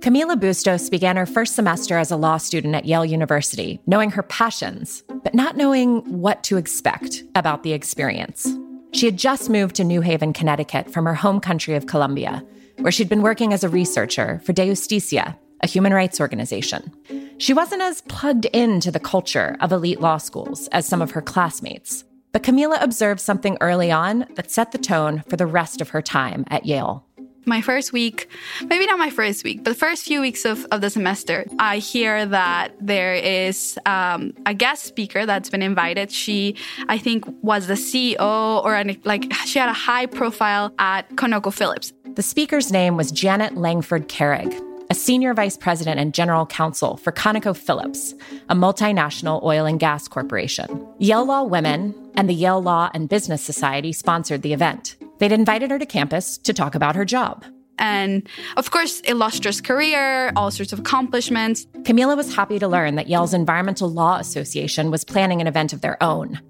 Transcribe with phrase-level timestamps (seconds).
[0.00, 4.22] Camila Bustos began her first semester as a law student at Yale University, knowing her
[4.22, 8.48] passions, but not knowing what to expect about the experience.
[8.92, 12.42] She had just moved to New Haven, Connecticut from her home country of Colombia,
[12.78, 16.90] where she'd been working as a researcher for Dejusticia, a human rights organization.
[17.36, 21.20] She wasn't as plugged into the culture of elite law schools as some of her
[21.20, 25.90] classmates, but Camila observed something early on that set the tone for the rest of
[25.90, 27.04] her time at Yale
[27.46, 28.28] my first week,
[28.66, 31.78] maybe not my first week, but the first few weeks of, of the semester, I
[31.78, 36.10] hear that there is um, a guest speaker that's been invited.
[36.10, 36.56] She,
[36.88, 41.92] I think, was the CEO or an, like she had a high profile at ConocoPhillips.
[42.14, 44.52] The speaker's name was Janet Langford Carrig,
[44.90, 50.86] a senior vice president and general counsel for ConocoPhillips, a multinational oil and gas corporation.
[50.98, 54.96] Yale Law Women and the Yale Law and Business Society sponsored the event.
[55.20, 57.44] They'd invited her to campus to talk about her job.
[57.78, 61.66] And of course, illustrious career, all sorts of accomplishments.
[61.82, 65.80] Camila was happy to learn that Yale's Environmental Law Association was planning an event of
[65.80, 66.40] their own,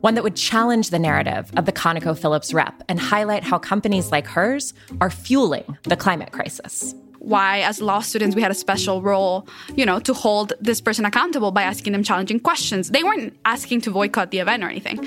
[0.00, 4.26] one that would challenge the narrative of the ConocoPhillips rep and highlight how companies like
[4.26, 9.46] hers are fueling the climate crisis why as law students we had a special role
[9.74, 13.80] you know to hold this person accountable by asking them challenging questions they weren't asking
[13.80, 15.00] to boycott the event or anything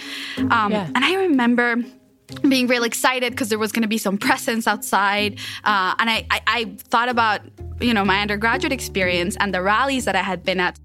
[0.51, 0.89] um, yeah.
[0.93, 1.77] and i remember
[2.47, 5.39] being really excited because there was going to be some presence outside.
[5.63, 7.41] Uh, and I, I, I thought about,
[7.79, 10.79] you know, my undergraduate experience and the rallies that I had been at.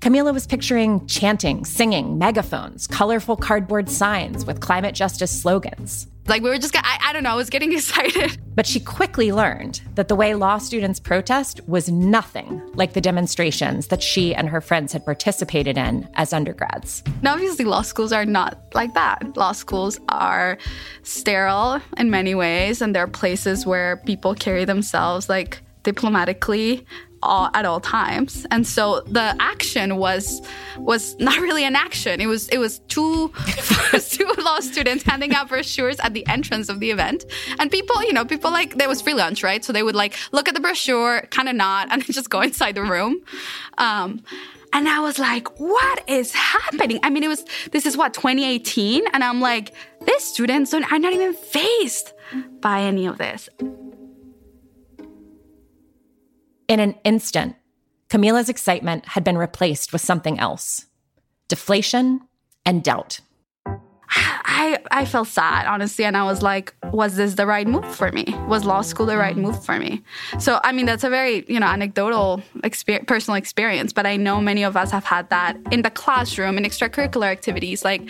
[0.00, 6.08] Camila was picturing chanting, singing, megaphones, colorful cardboard signs with climate justice slogans.
[6.28, 8.38] Like we were just, I, I don't know, I was getting excited.
[8.54, 13.88] But she quickly learned that the way law students protest was nothing like the demonstrations
[13.88, 17.02] that she and her friends had participated in as undergrads.
[17.22, 19.36] Now, obviously, law schools are not like that.
[19.36, 20.58] Law schools are
[21.02, 26.86] sterile in many ways, and they're places where people carry themselves like diplomatically
[27.22, 28.46] all, at all times.
[28.50, 30.42] And so the action was
[30.76, 32.20] was not really an action.
[32.20, 33.32] It was it was two
[34.08, 37.24] two law students handing out brochures at the entrance of the event,
[37.58, 39.64] and people, you know, people like there was free lunch, right?
[39.64, 42.74] So they would like look at the brochure, kind of nod, and just go inside
[42.74, 43.22] the room.
[43.78, 44.22] Um,
[44.74, 46.98] and I was like, what is happening?
[47.02, 49.04] I mean, it was, this is what, 2018?
[49.12, 49.74] And I'm like,
[50.06, 52.14] these students are not even faced
[52.60, 53.50] by any of this.
[56.72, 57.56] In an instant,
[58.08, 60.86] Camila's excitement had been replaced with something else
[61.46, 62.22] deflation
[62.64, 63.20] and doubt.
[64.08, 68.10] I, I felt sad, honestly, and I was like, was this the right move for
[68.10, 68.24] me?
[68.48, 69.48] Was law school the right mm-hmm.
[69.48, 70.02] move for me?
[70.38, 74.40] So, I mean, that's a very, you know, anecdotal experience, personal experience, but I know
[74.40, 78.08] many of us have had that in the classroom, in extracurricular activities, like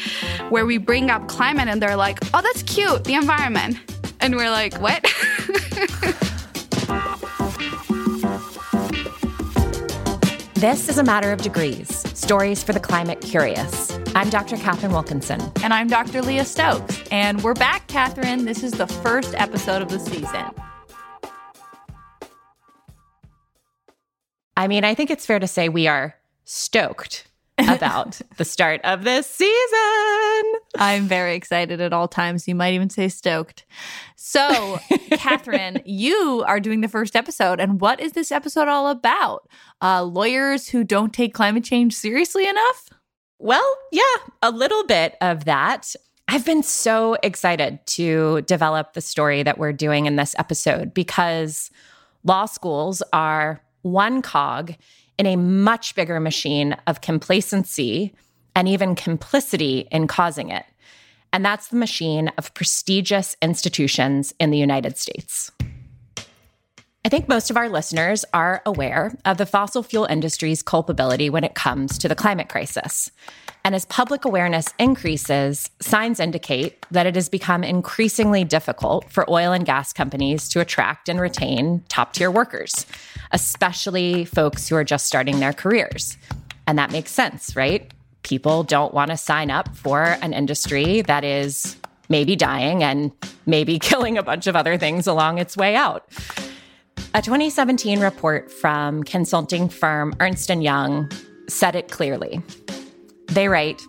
[0.50, 3.76] where we bring up climate and they're like, oh, that's cute, the environment.
[4.20, 5.04] And we're like, what?
[10.62, 13.98] This is a matter of degrees stories for the climate curious.
[14.14, 14.56] I'm Dr.
[14.56, 15.40] Katharine Wilkinson.
[15.64, 16.22] And I'm Dr.
[16.22, 17.02] Leah Stokes.
[17.10, 18.44] And we're back, Katharine.
[18.44, 20.44] This is the first episode of the season.
[24.56, 26.14] I mean, I think it's fair to say we are
[26.44, 27.26] stoked
[27.58, 30.52] about the start of this season.
[30.76, 32.48] I'm very excited at all times.
[32.48, 33.64] You might even say stoked.
[34.16, 34.78] So,
[35.12, 37.60] Katharine, you are doing the first episode.
[37.60, 39.48] And what is this episode all about?
[39.80, 42.88] Uh, lawyers who don't take climate change seriously enough?
[43.38, 44.02] Well, yeah,
[44.40, 45.94] a little bit of that.
[46.28, 51.70] I've been so excited to develop the story that we're doing in this episode because
[52.24, 54.74] law schools are one cog
[55.22, 58.12] in a much bigger machine of complacency
[58.56, 60.64] and even complicity in causing it.
[61.32, 65.52] And that's the machine of prestigious institutions in the United States.
[67.04, 71.44] I think most of our listeners are aware of the fossil fuel industry's culpability when
[71.44, 73.08] it comes to the climate crisis.
[73.64, 79.52] And as public awareness increases, signs indicate that it has become increasingly difficult for oil
[79.52, 82.86] and gas companies to attract and retain top tier workers,
[83.30, 86.16] especially folks who are just starting their careers.
[86.66, 87.92] And that makes sense, right?
[88.24, 91.76] People don't want to sign up for an industry that is
[92.08, 93.12] maybe dying and
[93.46, 96.08] maybe killing a bunch of other things along its way out.
[97.14, 101.10] A 2017 report from consulting firm Ernst & Young
[101.48, 102.42] said it clearly.
[103.32, 103.86] They write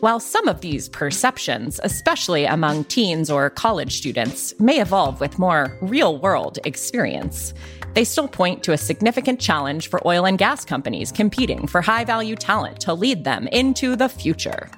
[0.00, 5.78] While some of these perceptions, especially among teens or college students, may evolve with more
[5.80, 7.54] real world experience,
[7.94, 12.04] they still point to a significant challenge for oil and gas companies competing for high
[12.04, 14.68] value talent to lead them into the future.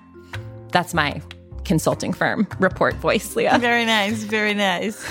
[0.73, 1.23] That's my
[1.65, 3.59] consulting firm report voice, Leah.
[3.59, 5.03] Very nice, very nice.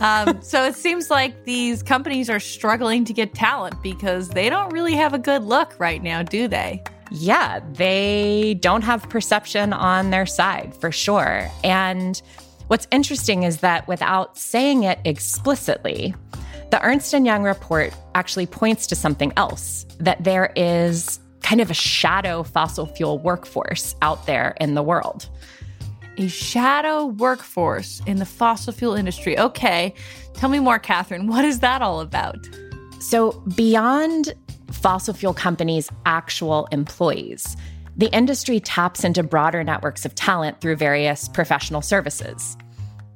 [0.00, 4.70] Um, so it seems like these companies are struggling to get talent because they don't
[4.70, 6.82] really have a good look right now, do they?
[7.10, 11.50] Yeah, they don't have perception on their side for sure.
[11.64, 12.20] And
[12.68, 16.14] what's interesting is that without saying it explicitly,
[16.70, 21.70] the Ernst & Young report actually points to something else that there is kind of
[21.70, 25.28] a shadow fossil fuel workforce out there in the world.
[26.18, 29.38] A shadow workforce in the fossil fuel industry.
[29.38, 29.94] Okay,
[30.34, 31.26] tell me more, Katharine.
[31.26, 32.36] What is that all about?
[33.00, 34.34] So, beyond
[34.70, 37.56] fossil fuel companies' actual employees,
[37.96, 42.56] the industry taps into broader networks of talent through various professional services,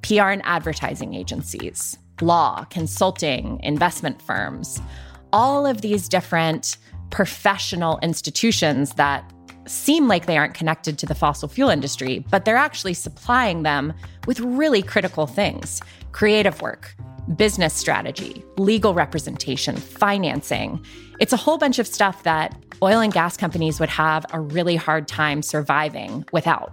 [0.02, 4.81] PR and advertising agencies, law, consulting, investment firms,
[5.32, 6.76] all of these different
[7.10, 9.31] professional institutions that
[9.66, 13.93] seem like they aren't connected to the fossil fuel industry, but they're actually supplying them
[14.26, 16.94] with really critical things creative work,
[17.36, 20.84] business strategy, legal representation, financing.
[21.20, 24.76] It's a whole bunch of stuff that oil and gas companies would have a really
[24.76, 26.72] hard time surviving without.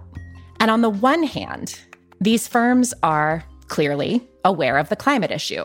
[0.58, 1.80] And on the one hand,
[2.20, 5.64] these firms are clearly aware of the climate issue.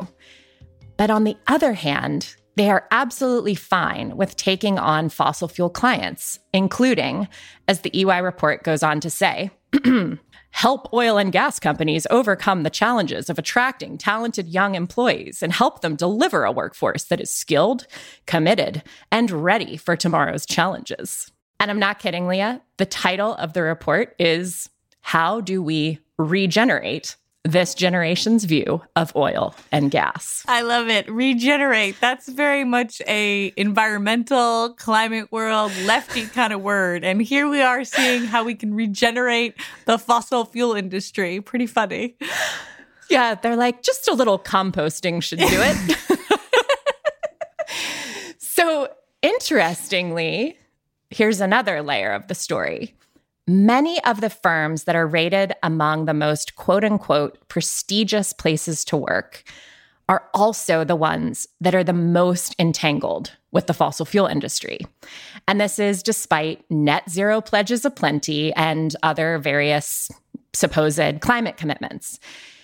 [0.98, 6.40] But on the other hand, they are absolutely fine with taking on fossil fuel clients,
[6.54, 7.28] including,
[7.68, 9.52] as the EY report goes on to say,
[10.56, 15.82] help oil and gas companies overcome the challenges of attracting talented young employees and help
[15.82, 17.86] them deliver a workforce that is skilled,
[18.26, 18.82] committed,
[19.12, 21.30] and ready for tomorrow's challenges.
[21.60, 22.62] And I'm not kidding, Leah.
[22.78, 24.70] The title of the report is
[25.02, 30.44] How Do We Regenerate this generation's view of oil and gas.
[30.48, 31.10] I love it.
[31.10, 31.96] Regenerate.
[32.02, 37.04] That's very much a environmental, climate world, lefty kind of word.
[37.04, 39.56] And here we are seeing how we can regenerate
[39.86, 41.40] the fossil fuel industry.
[41.40, 42.18] Pretty funny.
[43.10, 45.98] Yeah, they're like just a little composting should do it.
[48.40, 48.90] so,
[49.22, 50.58] interestingly,
[51.12, 52.96] here's another layer of the story.
[53.48, 58.98] Many of the firms that are rated among the most quote unquote prestigious places to
[58.98, 59.44] work
[60.10, 64.80] are also the ones that are the most entangled with the fossil fuel industry.
[65.48, 70.10] And this is despite net zero pledges aplenty and other various
[70.54, 72.20] supposed climate commitments.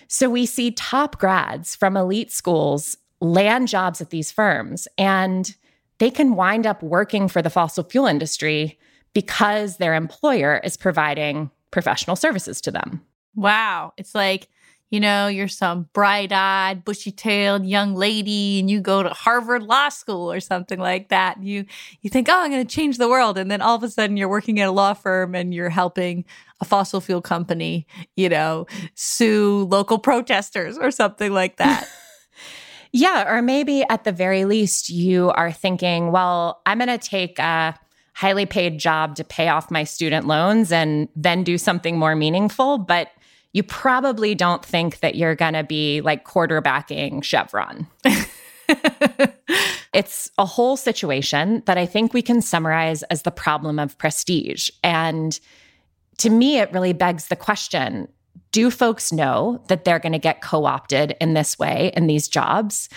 [0.08, 5.54] So we see top grads from elite schools land jobs at these firms, and
[5.98, 8.78] they can wind up working for the fossil fuel industry
[9.14, 13.02] because their employer is providing professional services to them.
[13.34, 13.92] Wow.
[13.96, 14.48] It's like,
[14.90, 19.62] you know, you're some bright eyed, bushy tailed young lady and you go to Harvard
[19.62, 21.42] Law School or something like that.
[21.42, 21.64] You,
[22.02, 23.38] you think, oh, I'm going to change the world.
[23.38, 26.26] And then all of a sudden you're working at a law firm and you're helping
[26.60, 27.86] a fossil fuel company,
[28.16, 31.88] you know, sue local protesters or something like that.
[32.92, 33.32] yeah.
[33.32, 37.74] Or maybe at the very least, you are thinking, well, I'm going to take a
[38.14, 42.78] highly paid job to pay off my student loans and then do something more meaningful.
[42.78, 43.08] But
[43.52, 47.86] you probably don't think that you're going to be like quarterbacking Chevron.
[49.92, 54.70] it's a whole situation that I think we can summarize as the problem of prestige.
[54.82, 55.38] And
[56.18, 58.08] to me, it really begs the question
[58.52, 62.28] do folks know that they're going to get co opted in this way in these
[62.28, 62.90] jobs?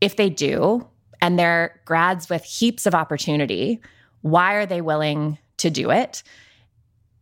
[0.00, 0.86] If they do,
[1.20, 3.80] and they're grads with heaps of opportunity,
[4.26, 6.22] why are they willing to do it?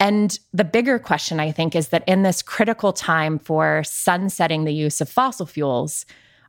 [0.00, 4.74] And the bigger question, I think, is that in this critical time for sunsetting the
[4.74, 6.04] use of fossil fuels,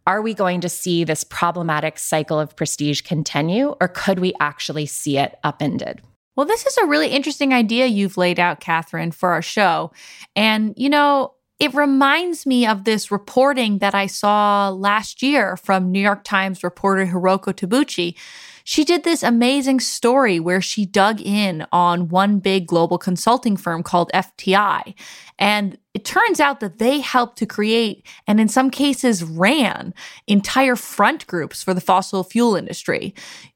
[0.07, 4.85] are we going to see this problematic cycle of prestige continue, or could we actually
[4.85, 6.01] see it upended?
[6.35, 9.91] Well, this is a really interesting idea you've laid out, Katharine, for our show.
[10.35, 15.91] And, you know, it reminds me of this reporting that I saw last year from
[15.91, 18.15] New York Times reporter Hiroko Tabuchi
[18.67, 23.83] she did this amazing story where she dug in on one big global consulting firm
[23.83, 24.95] called FTI.
[25.37, 29.93] And it turns out that they helped to create and in some cases ran
[30.25, 33.13] entire front groups for the fossil fuel industry.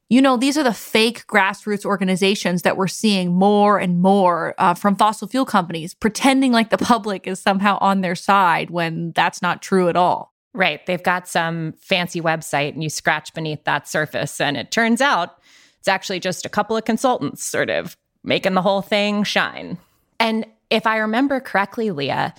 [0.10, 4.74] You know, these are the fake grassroots organizations that we're seeing more and more uh,
[4.74, 9.44] from fossil fuel companies, pretending like the public is somehow on their side when that's
[9.44, 10.34] not true at all.
[10.54, 10.84] Right.
[10.88, 14.42] They've got some fancy website and you scratch beneath that surface.
[14.42, 15.38] And it turns out
[15.78, 19.78] it's actually just a couple of consultants sort of making the whole thing shine.
[20.20, 22.34] And if I remember correctly, Leah,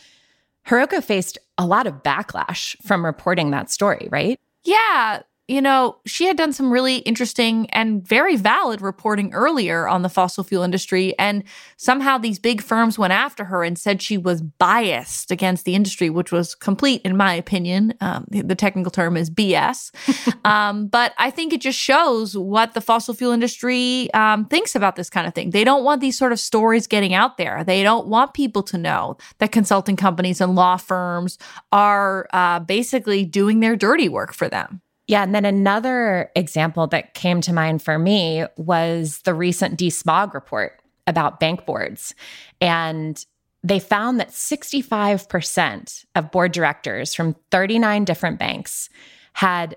[0.66, 4.40] Hiroko faced a lot of backlash from reporting that story, right?
[4.64, 5.22] Yeah.
[5.50, 10.08] You know, she had done some really interesting and very valid reporting earlier on the
[10.08, 11.12] fossil fuel industry.
[11.18, 11.42] And
[11.76, 16.08] somehow these big firms went after her and said she was biased against the industry,
[16.08, 17.94] which was complete, in my opinion.
[18.00, 19.90] Um, the technical term is BS.
[20.44, 24.94] um, but I think it just shows what the fossil fuel industry um, thinks about
[24.94, 25.50] this kind of thing.
[25.50, 27.64] They don't want these sort of stories getting out there.
[27.64, 31.38] They don't want people to know that consulting companies and law firms
[31.72, 34.80] are uh, basically doing their dirty work for them.
[35.10, 35.24] Yeah.
[35.24, 40.80] And then another example that came to mind for me was the recent DeSmog report
[41.08, 42.14] about bank boards.
[42.60, 43.24] And
[43.64, 48.88] they found that 65% of board directors from 39 different banks
[49.32, 49.76] had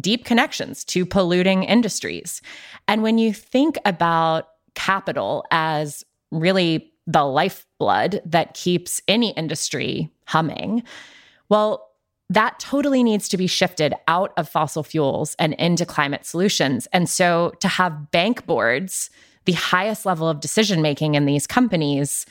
[0.00, 2.42] deep connections to polluting industries.
[2.88, 10.82] And when you think about capital as really the lifeblood that keeps any industry humming,
[11.48, 11.87] well,
[12.30, 16.86] that totally needs to be shifted out of fossil fuels and into climate solutions.
[16.92, 19.10] And so to have bank boards,
[19.46, 22.26] the highest level of decision making in these companies,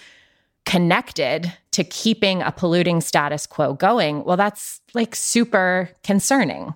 [0.66, 6.74] connected to keeping a polluting status quo going, well, that's like super concerning.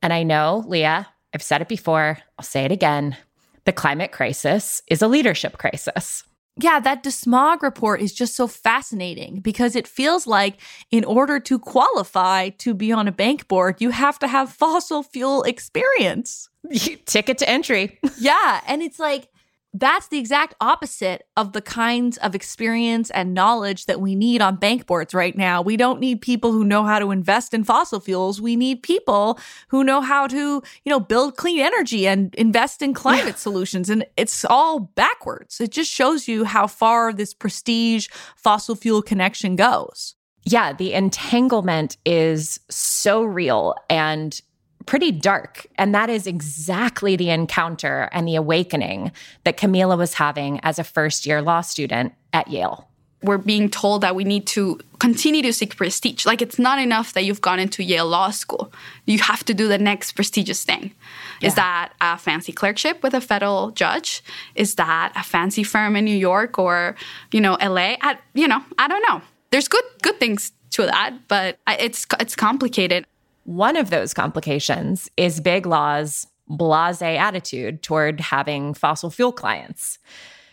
[0.00, 3.16] And I know, Leah, I've said it before, I'll say it again.
[3.64, 6.24] The climate crisis is a leadership crisis
[6.56, 11.58] yeah, that DeSmog report is just so fascinating because it feels like in order to
[11.58, 16.48] qualify to be on a bank board, you have to have fossil fuel experience.
[17.06, 17.98] Ticket to entry.
[18.18, 18.60] yeah.
[18.66, 19.28] And it's like,
[19.72, 24.56] that's the exact opposite of the kinds of experience and knowledge that we need on
[24.56, 25.62] bank boards right now.
[25.62, 28.40] We don't need people who know how to invest in fossil fuels.
[28.40, 32.94] We need people who know how to, you know, build clean energy and invest in
[32.94, 33.34] climate yeah.
[33.34, 33.88] solutions.
[33.88, 35.60] And it's all backwards.
[35.60, 40.16] It just shows you how far this prestige fossil fuel connection goes.
[40.44, 44.40] Yeah, the entanglement is so real and
[44.86, 45.66] pretty dark.
[45.76, 49.12] And that is exactly the encounter and the awakening
[49.44, 52.86] that Camila was having as a first year law student at Yale.
[53.22, 56.24] We're being told that we need to continue to seek prestige.
[56.24, 58.72] Like it's not enough that you've gone into Yale Law School.
[59.04, 60.94] You have to do the next prestigious thing.
[61.40, 61.48] Yeah.
[61.48, 64.22] Is that a fancy clerkship with a federal judge?
[64.54, 66.96] Is that a fancy firm in New York or,
[67.30, 67.96] you know, LA?
[68.00, 69.20] I, you know, I don't know.
[69.50, 73.04] There's good good things to that, but it's it's complicated.
[73.50, 79.98] One of those complications is Big Law's blase attitude toward having fossil fuel clients.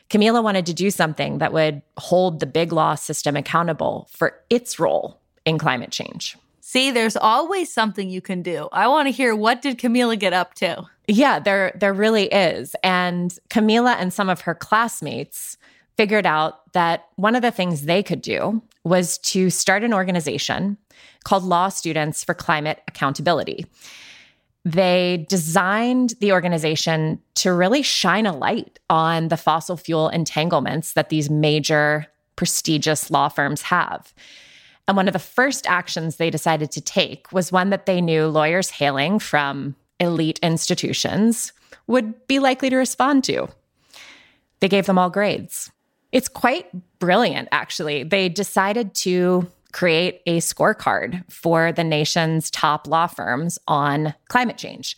[0.09, 4.79] Camila wanted to do something that would hold the Big Law system accountable for its
[4.79, 6.37] role in climate change.
[6.59, 8.67] See, there's always something you can do.
[8.71, 10.83] I want to hear what did Camila get up to?
[11.07, 12.75] Yeah, there there really is.
[12.83, 15.55] And Camila and some of her classmates
[15.97, 20.77] figured out that one of the things they could do was to start an organization
[21.23, 23.65] called Law Students for Climate Accountability.
[24.65, 31.09] They designed the organization to really shine a light on the fossil fuel entanglements that
[31.09, 34.13] these major prestigious law firms have.
[34.87, 38.27] And one of the first actions they decided to take was one that they knew
[38.27, 41.51] lawyers hailing from elite institutions
[41.87, 43.47] would be likely to respond to.
[44.59, 45.71] They gave them all grades.
[46.11, 46.67] It's quite
[46.99, 48.03] brilliant, actually.
[48.03, 54.97] They decided to create a scorecard for the nation's top law firms on climate change.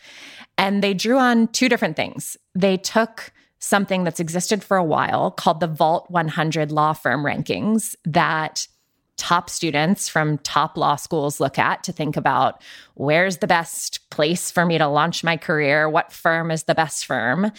[0.58, 2.38] And they drew on two different things.
[2.56, 7.94] They took something that's existed for a while called the Vault 100 law firm rankings
[8.06, 8.70] that
[9.18, 12.62] top students from top law schools look at to think about
[12.94, 15.90] where's the best place for me to launch my career?
[15.90, 17.52] What firm is the best firm?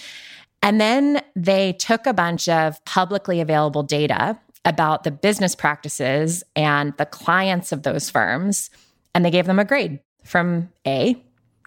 [0.62, 6.94] And then they took a bunch of publicly available data about the business practices and
[6.96, 8.70] the clients of those firms,
[9.14, 11.22] and they gave them a grade from A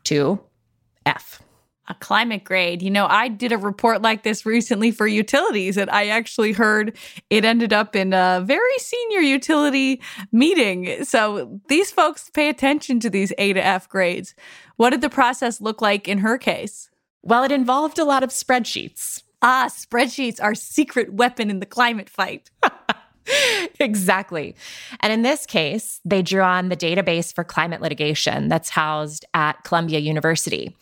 [0.06, 0.40] to
[1.06, 1.42] F.
[1.88, 2.82] A climate grade.
[2.82, 6.98] You know, I did a report like this recently for utilities, and I actually heard
[7.30, 11.04] it ended up in a very senior utility meeting.
[11.04, 14.34] So these folks pay attention to these A to F grades.
[14.78, 16.90] What did the process look like in her case?
[17.22, 19.24] Well, it involved a lot of spreadsheets.
[19.42, 22.50] Ah, spreadsheets are secret weapon in the climate fight.
[23.80, 24.56] exactly.
[25.00, 29.64] And in this case, they drew on the database for climate litigation that's housed at
[29.64, 30.76] Columbia University.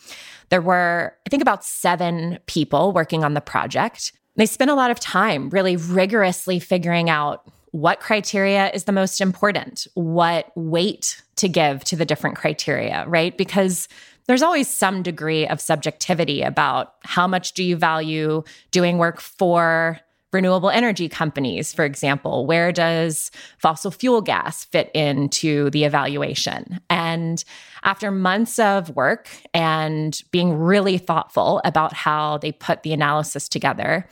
[0.48, 4.12] There were, I think, about seven people working on the project.
[4.36, 9.20] They spent a lot of time really rigorously figuring out what criteria is the most
[9.20, 13.36] important, what weight to give to the different criteria, right?
[13.36, 13.88] Because
[14.26, 19.98] there's always some degree of subjectivity about how much do you value doing work for
[20.32, 22.46] renewable energy companies, for example.
[22.46, 26.80] Where does fossil fuel gas fit into the evaluation?
[26.88, 27.44] And
[27.82, 34.06] after months of work and being really thoughtful about how they put the analysis together,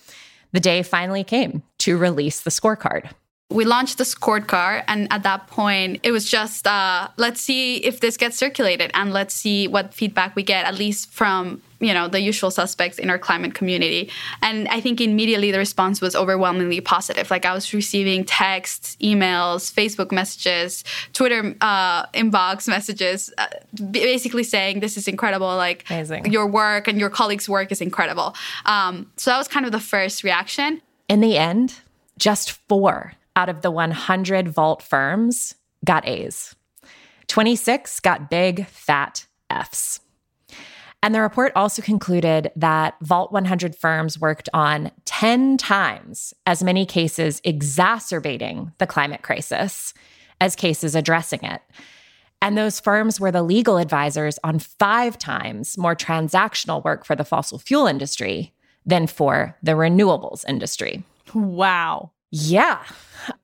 [0.52, 3.10] the day finally came to release the scorecard
[3.50, 8.00] we launched the scorecard and at that point it was just uh, let's see if
[8.00, 12.07] this gets circulated and let's see what feedback we get at least from you know
[12.07, 14.09] the usual suspects in our climate community.
[14.42, 17.30] And i think immediately the response was overwhelmingly positive.
[17.30, 23.47] Like i was receiving texts emails facebook messages twitter uh, inbox messages uh,
[23.90, 25.49] basically saying this is incredible.
[25.57, 26.30] Like Amazing.
[26.33, 28.35] your work and your colleagues work is incredible.
[28.64, 30.80] Um, so that was kind of the first reaction.
[31.09, 31.80] In the end
[32.21, 35.54] just four out of the 100 vault firms
[35.85, 36.54] got a's
[37.28, 40.00] 26 got big fat f's
[41.02, 46.85] and the report also concluded that Vault 100 firms worked on 10 times as many
[46.85, 49.94] cases exacerbating the climate crisis
[50.42, 51.62] as cases addressing it.
[52.42, 57.25] And those firms were the legal advisors on five times more transactional work for the
[57.25, 58.52] fossil fuel industry
[58.85, 61.02] than for the renewables industry.
[61.35, 62.11] Wow.
[62.30, 62.82] Yeah,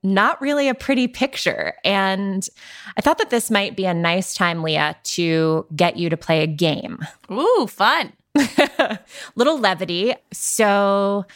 [0.03, 1.75] not really a pretty picture.
[1.85, 2.49] And
[2.97, 6.43] I thought that this might be a nice time, Leah, to get you to play
[6.43, 7.05] a game.
[7.31, 8.13] Ooh, fun.
[9.35, 10.15] Little levity.
[10.33, 11.27] So,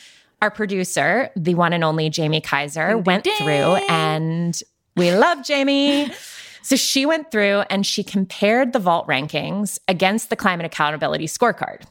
[0.42, 3.36] our producer, the one and only Jaime Kaiser, went ding.
[3.36, 4.60] through and
[4.96, 6.10] we love Jaime.
[6.62, 11.84] So she went through and she compared the vault rankings against the climate accountability scorecard.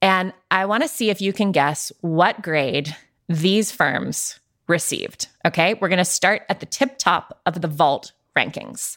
[0.00, 2.96] And I want to see if you can guess what grade
[3.28, 4.39] these firms
[4.70, 5.28] received.
[5.44, 8.96] Okay, we're going to start at the tip top of the vault rankings.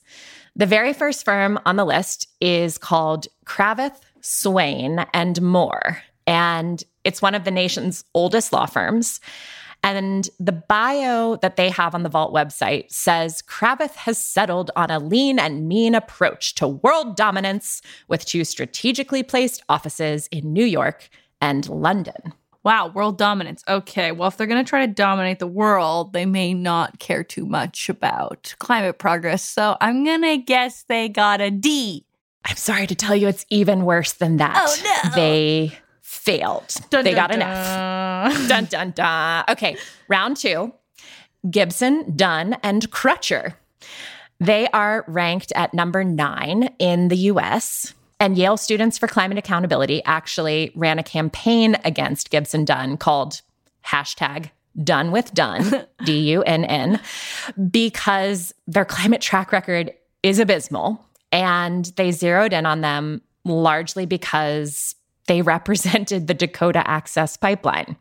[0.55, 6.01] The very first firm on the list is called Cravath, Swaine, and Moore.
[6.27, 9.19] And it's one of the nation's oldest law firms.
[9.85, 14.89] And the bio that they have on the Vault website says Cravath has settled on
[14.89, 20.63] a lean and mean approach to world dominance with two strategically placed offices in New
[20.63, 21.09] York
[21.41, 22.33] and London.
[22.63, 23.63] Wow, world dominance.
[23.67, 27.24] Okay, well, if they're going to try to dominate the world, they may not care
[27.24, 29.43] too much about climate progress.
[29.43, 32.05] So I'm going to guess they got a D.
[32.46, 34.55] I'm sorry to tell you, it's even worse than that.
[34.58, 35.15] Oh, no.
[35.15, 36.75] They failed.
[36.89, 37.41] Dun, they dun, got an.
[37.41, 38.47] F.
[38.47, 39.43] dun, dun, dun.
[39.49, 39.76] Okay,
[40.08, 40.73] round two
[41.49, 43.56] Gibson, Dunn, and Crutcher.
[44.39, 47.93] They are ranked at number nine in the US.
[48.23, 53.41] And Yale Students for Climate Accountability actually ran a campaign against Gibson Dunn called
[53.86, 54.49] hashtag
[54.81, 57.01] done with Dunn, D U N N,
[57.69, 59.91] because their climate track record
[60.23, 61.05] is abysmal.
[61.33, 64.95] And they zeroed in on them largely because
[65.27, 67.97] they represented the Dakota Access Pipeline.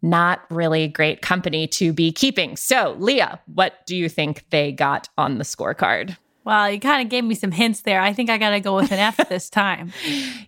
[0.00, 2.56] Not really great company to be keeping.
[2.56, 6.16] So, Leah, what do you think they got on the scorecard?
[6.46, 8.00] Well, you kind of gave me some hints there.
[8.00, 9.92] I think I got to go with an F this time.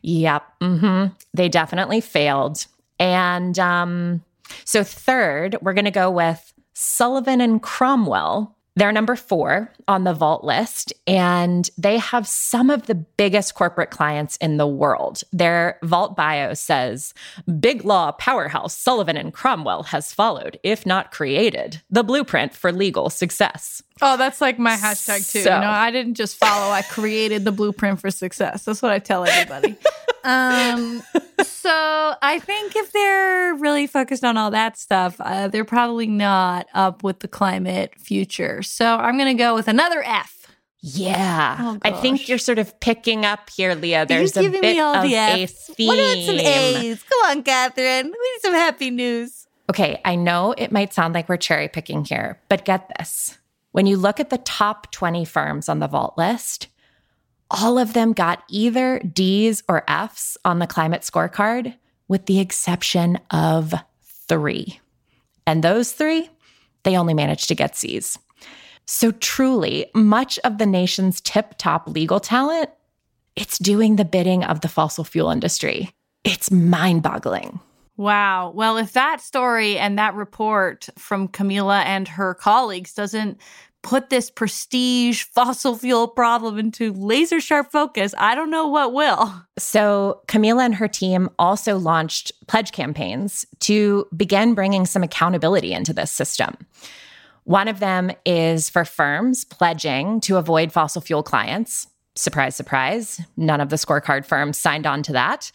[0.02, 0.46] Yep.
[0.60, 1.12] Mm-hmm.
[1.34, 2.66] They definitely failed.
[3.00, 4.22] And um,
[4.64, 8.56] so, third, we're going to go with Sullivan and Cromwell.
[8.78, 13.90] They're number four on the vault list, and they have some of the biggest corporate
[13.90, 15.24] clients in the world.
[15.32, 17.12] Their vault bio says
[17.58, 23.10] Big law powerhouse Sullivan and Cromwell has followed, if not created, the blueprint for legal
[23.10, 23.82] success.
[24.00, 25.40] Oh, that's like my hashtag too.
[25.40, 28.64] So, you know, I didn't just follow, I created the blueprint for success.
[28.64, 29.76] That's what I tell everybody.
[30.22, 31.02] um,
[31.42, 36.66] so I think if they're really focused on all that stuff, uh, they're probably not
[36.74, 38.62] up with the climate future.
[38.70, 40.34] So I'm going to go with another F.
[40.80, 41.56] Yeah.
[41.60, 44.06] Oh, I think you're sort of picking up here, Leah.
[44.06, 45.66] There's you're a giving bit me all of the a F's.
[45.74, 45.88] theme.
[45.88, 47.02] What about some A's?
[47.02, 48.06] Come on, Katharine.
[48.06, 49.46] We need some happy news.
[49.70, 53.38] Okay, I know it might sound like we're cherry picking here, but get this.
[53.72, 56.68] When you look at the top 20 firms on the vault list,
[57.50, 61.74] all of them got either D's or F's on the climate scorecard,
[62.06, 63.74] with the exception of
[64.28, 64.80] three.
[65.46, 66.30] And those three,
[66.84, 68.18] they only managed to get C's.
[68.90, 72.70] So truly, much of the nation's tip top legal talent,
[73.36, 75.90] it's doing the bidding of the fossil fuel industry.
[76.24, 77.60] It's mind boggling.
[77.98, 78.50] Wow.
[78.54, 83.38] Well, if that story and that report from Camila and her colleagues doesn't
[83.82, 89.34] put this prestige fossil fuel problem into laser sharp focus, I don't know what will.
[89.58, 95.92] So, Camila and her team also launched pledge campaigns to begin bringing some accountability into
[95.92, 96.56] this system.
[97.48, 101.86] One of them is for firms pledging to avoid fossil fuel clients.
[102.14, 103.22] Surprise, surprise.
[103.38, 105.50] None of the scorecard firms signed on to that.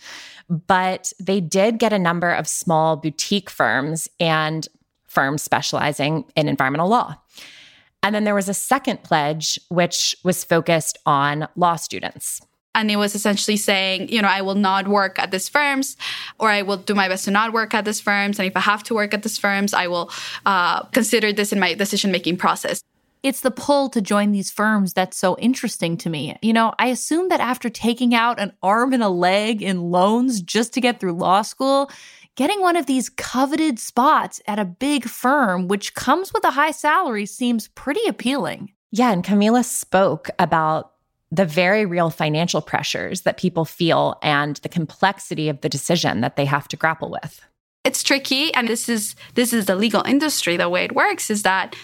[0.49, 4.67] But they did get a number of small boutique firms and
[5.05, 7.17] firms specializing in environmental law.
[8.01, 12.41] And then there was a second pledge, which was focused on law students.
[12.75, 15.95] And it was essentially saying, you know, I will not work at these firms,
[16.39, 18.39] or I will do my best to not work at these firms.
[18.39, 20.11] And if I have to work at these firms, I will
[20.45, 22.81] uh, consider this in my decision making process.
[23.21, 26.35] It's the pull to join these firms that's so interesting to me.
[26.41, 30.41] You know, I assume that after taking out an arm and a leg in loans
[30.41, 31.89] just to get through law school,
[32.35, 36.71] getting one of these coveted spots at a big firm, which comes with a high
[36.71, 38.73] salary, seems pretty appealing.
[38.91, 39.11] Yeah.
[39.11, 40.92] And Camila spoke about
[41.33, 46.35] the very real financial pressures that people feel and the complexity of the decision that
[46.35, 47.41] they have to grapple with.
[47.83, 51.41] It's tricky and this is this is the legal industry the way it works is
[51.41, 51.75] that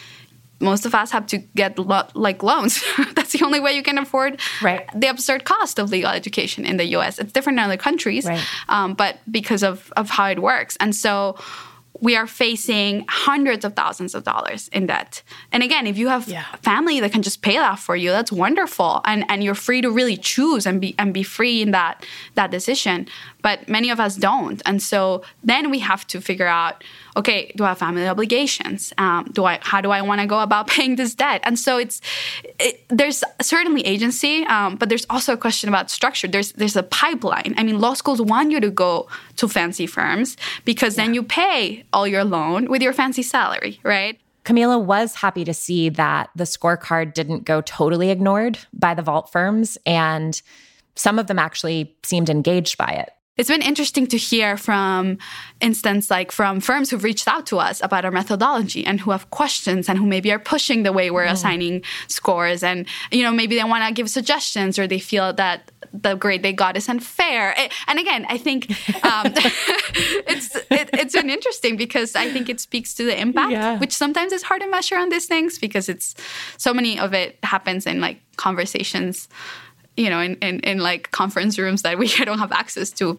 [0.61, 2.83] most of us have to get lo- like loans.
[3.15, 4.87] That's the only way you can afford right.
[4.93, 7.17] the absurd cost of legal education in the U.S.
[7.17, 8.45] It's different in other countries, right.
[8.67, 11.37] um, but because of of how it works, and so
[12.01, 15.21] we are facing hundreds of thousands of dollars in debt.
[15.51, 16.45] And again, if you have yeah.
[16.61, 19.01] family that can just pay that for you, that's wonderful.
[19.05, 22.51] And and you're free to really choose and be and be free in that that
[22.51, 23.07] decision.
[23.41, 24.61] But many of us don't.
[24.65, 26.83] And so then we have to figure out
[27.19, 28.93] okay, do I have family obligations?
[28.97, 29.59] Um, do I?
[29.61, 31.41] How do I want to go about paying this debt?
[31.43, 32.01] And so it's
[32.59, 36.27] it, there's certainly agency, um, but there's also a question about structure.
[36.27, 37.53] There's there's a pipeline.
[37.57, 41.05] I mean, law schools want you to go to fancy firms because yeah.
[41.05, 44.19] then you pay all your loan with your fancy salary, right?
[44.45, 49.31] Camila was happy to see that the scorecard didn't go totally ignored by the vault
[49.31, 50.41] firms, and
[50.95, 55.17] some of them actually seemed engaged by it it's been interesting to hear from
[55.61, 59.29] instance like from firms who've reached out to us about our methodology and who have
[59.29, 61.31] questions and who maybe are pushing the way we're mm.
[61.31, 65.71] assigning scores and you know maybe they want to give suggestions or they feel that
[65.93, 67.55] the grade they got is unfair
[67.87, 68.69] and again i think
[69.05, 69.27] um,
[70.27, 73.79] it's it, has been interesting because i think it speaks to the impact yeah.
[73.79, 76.13] which sometimes is hard to measure on these things because it's
[76.57, 79.29] so many of it happens in like conversations
[79.95, 83.17] you know in, in, in like conference rooms that we don't have access to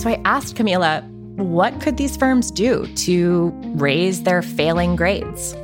[0.00, 5.54] so I asked Camila, what could these firms do to raise their failing grades?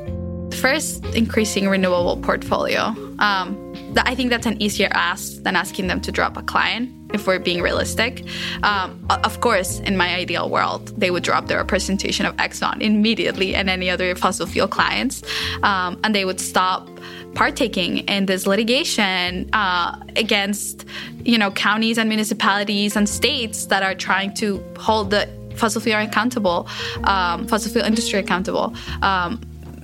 [0.61, 2.95] First, increasing renewable portfolio.
[3.19, 3.63] Um,
[3.97, 7.39] I think that's an easier ask than asking them to drop a client if we're
[7.39, 8.27] being realistic.
[8.63, 13.55] Um, of course, in my ideal world, they would drop their representation of Exxon immediately
[13.55, 15.23] and any other fossil fuel clients,
[15.63, 16.89] um, and they would stop
[17.37, 20.87] partaking in this litigation uh, against,
[21.23, 26.01] you know, counties and municipalities and states that are trying to hold the fossil fuel
[26.01, 26.67] accountable,
[27.05, 28.75] um, fossil fuel industry accountable.
[29.03, 29.41] Um,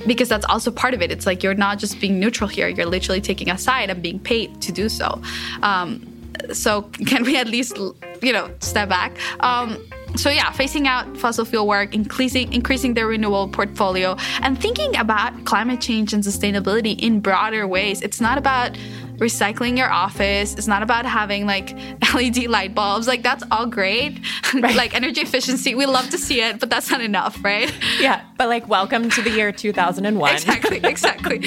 [0.06, 1.12] because that's also part of it.
[1.12, 4.18] It's like you're not just being neutral here; you're literally taking a side and being
[4.18, 5.22] paid to do so.
[5.62, 6.08] Um,
[6.52, 7.76] so, can we at least,
[8.20, 9.16] you know, step back?
[9.40, 9.78] Um,
[10.16, 15.44] so yeah, phasing out fossil fuel work, increasing increasing their renewable portfolio, and thinking about
[15.44, 18.02] climate change and sustainability in broader ways.
[18.02, 18.76] It's not about
[19.22, 20.54] recycling your office.
[20.54, 21.74] It's not about having like
[22.14, 23.06] LED light bulbs.
[23.06, 24.20] Like that's all great.
[24.54, 24.76] Right.
[24.76, 27.74] like energy efficiency, we love to see it, but that's not enough, right?
[27.98, 30.32] Yeah, but like welcome to the year 2001.
[30.34, 31.42] exactly, exactly.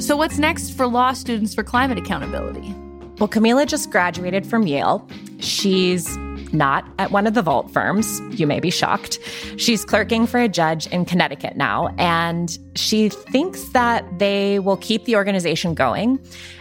[0.00, 2.74] so what's next for law students for climate accountability?
[3.20, 5.06] Well, Camila just graduated from Yale.
[5.40, 6.16] She's
[6.54, 8.18] not at one of the vault firms.
[8.30, 9.18] You may be shocked.
[9.58, 15.04] She's clerking for a judge in Connecticut now, and she thinks that they will keep
[15.04, 16.18] the organization going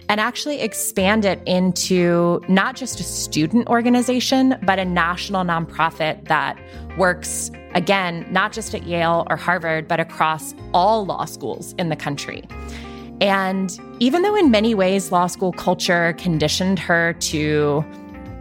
[0.09, 6.59] and actually expand it into not just a student organization, but a national nonprofit that
[6.97, 11.95] works, again, not just at Yale or Harvard, but across all law schools in the
[11.95, 12.43] country.
[13.21, 17.83] And even though in many ways law school culture conditioned her to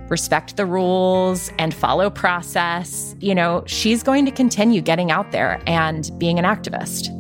[0.09, 5.61] respect the rules and follow process, you know, she's going to continue getting out there
[5.67, 7.15] and being an activist.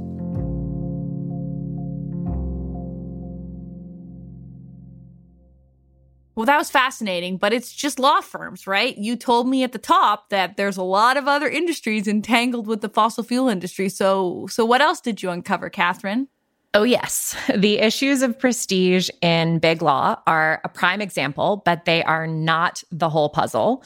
[6.36, 8.96] Well, that was fascinating, but it's just law firms, right?
[8.96, 12.80] You told me at the top that there's a lot of other industries entangled with
[12.80, 13.88] the fossil fuel industry.
[13.88, 16.28] So, so what else did you uncover, Katharine?
[16.74, 17.34] Oh, yes.
[17.54, 22.82] The issues of prestige in big law are a prime example, but they are not
[22.90, 23.82] the whole puzzle.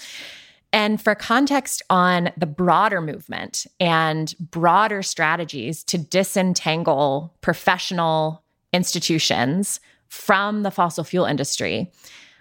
[0.73, 8.43] And for context on the broader movement and broader strategies to disentangle professional
[8.73, 11.93] institutions from the fossil fuel industry,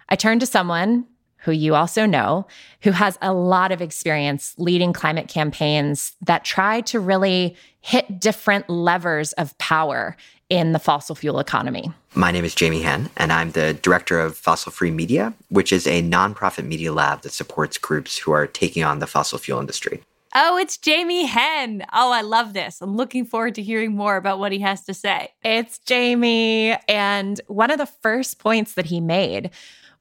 [0.10, 1.06] I turned to someone
[1.41, 2.45] who you also know,
[2.82, 8.69] who has a lot of experience leading climate campaigns that try to really hit different
[8.69, 10.15] levers of power
[10.49, 11.91] in the fossil fuel economy.
[12.13, 15.88] My name is Jamie Henn, and I'm the director of Fossil Free Media, which is
[15.88, 20.04] a nonprofit media lab that supports groups who are taking on the fossil fuel industry.
[20.36, 21.84] Oh, it's Jamie Henn.
[21.91, 22.82] Oh, I love this.
[22.82, 25.30] I'm looking forward to hearing more about what he has to say.
[25.43, 26.77] It's Jamie.
[26.88, 29.51] And one of the first points that he made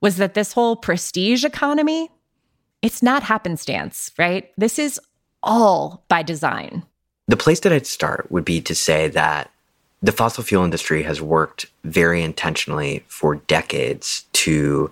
[0.01, 2.11] was that this whole prestige economy,
[2.83, 4.51] it's not happenstance, right?
[4.57, 5.01] This is
[5.43, 6.85] all by design.
[7.29, 9.51] The place that I'd start would be to say that
[10.03, 14.91] the fossil fuel industry has worked very intentionally for decades to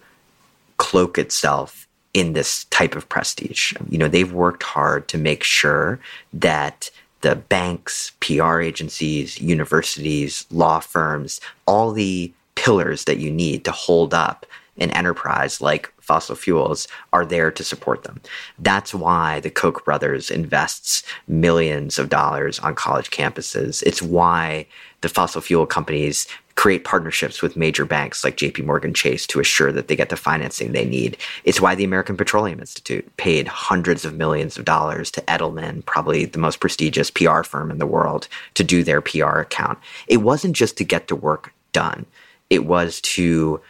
[0.76, 3.74] cloak itself in this type of prestige.
[3.88, 5.98] You know, they've worked hard to make sure
[6.32, 6.90] that
[7.22, 14.14] the banks, PR agencies, universities, law firms, all the pillars that you need to hold
[14.14, 14.46] up
[14.78, 18.20] an enterprise like fossil fuels are there to support them.
[18.58, 23.82] That's why the Koch brothers invests millions of dollars on college campuses.
[23.82, 24.66] It's why
[25.00, 26.26] the fossil fuel companies
[26.58, 30.16] create partnerships with major banks like JP Morgan Chase to assure that they get the
[30.16, 31.16] financing they need.
[31.44, 36.24] It's why the American Petroleum Institute paid hundreds of millions of dollars to Edelman, probably
[36.24, 39.78] the most prestigious PR firm in the world, to do their PR account.
[40.08, 42.06] It wasn't just to get the work done,
[42.50, 43.60] it was to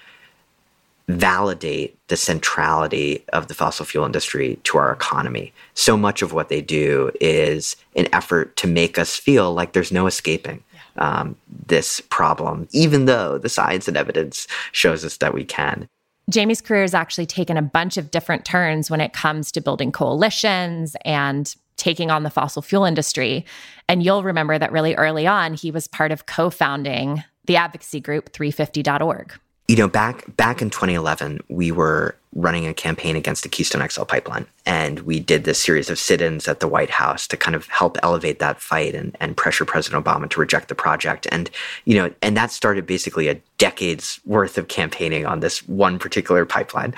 [1.08, 5.52] validate the centrality of the fossil fuel industry to our economy.
[5.74, 9.92] So much of what they do is an effort to make us feel like there's
[9.92, 10.62] no escaping
[10.96, 11.34] um,
[11.66, 15.88] this problem, even though the science and evidence shows us that we can.
[16.28, 19.90] Jamie's career has actually taken a bunch of different turns when it comes to building
[19.90, 23.46] coalitions and taking on the fossil fuel industry.
[23.88, 28.00] And you'll remember that really early on, he was part of co founding the advocacy
[28.00, 29.32] group 350.org.
[29.68, 34.04] You know, back back in 2011, we were running a campaign against the Keystone XL
[34.04, 37.66] pipeline, and we did this series of sit-ins at the White House to kind of
[37.66, 41.26] help elevate that fight and, and pressure President Obama to reject the project.
[41.30, 41.50] And
[41.84, 46.46] you know, and that started basically a decade's worth of campaigning on this one particular
[46.46, 46.94] pipeline.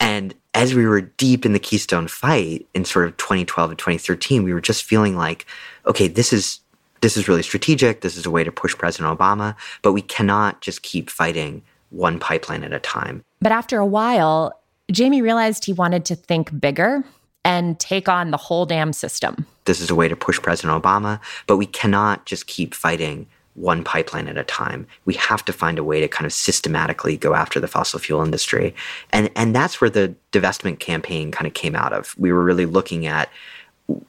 [0.00, 4.44] And as we were deep in the Keystone fight in sort of 2012 and 2013,
[4.44, 5.44] we were just feeling like,
[5.84, 6.60] okay, this is
[7.02, 8.00] this is really strategic.
[8.00, 11.60] This is a way to push President Obama, but we cannot just keep fighting
[11.94, 13.24] one pipeline at a time.
[13.40, 17.04] But after a while, Jamie realized he wanted to think bigger
[17.44, 19.46] and take on the whole damn system.
[19.64, 23.84] This is a way to push President Obama, but we cannot just keep fighting one
[23.84, 24.86] pipeline at a time.
[25.04, 28.22] We have to find a way to kind of systematically go after the fossil fuel
[28.22, 28.74] industry.
[29.10, 32.14] And and that's where the divestment campaign kind of came out of.
[32.18, 33.30] We were really looking at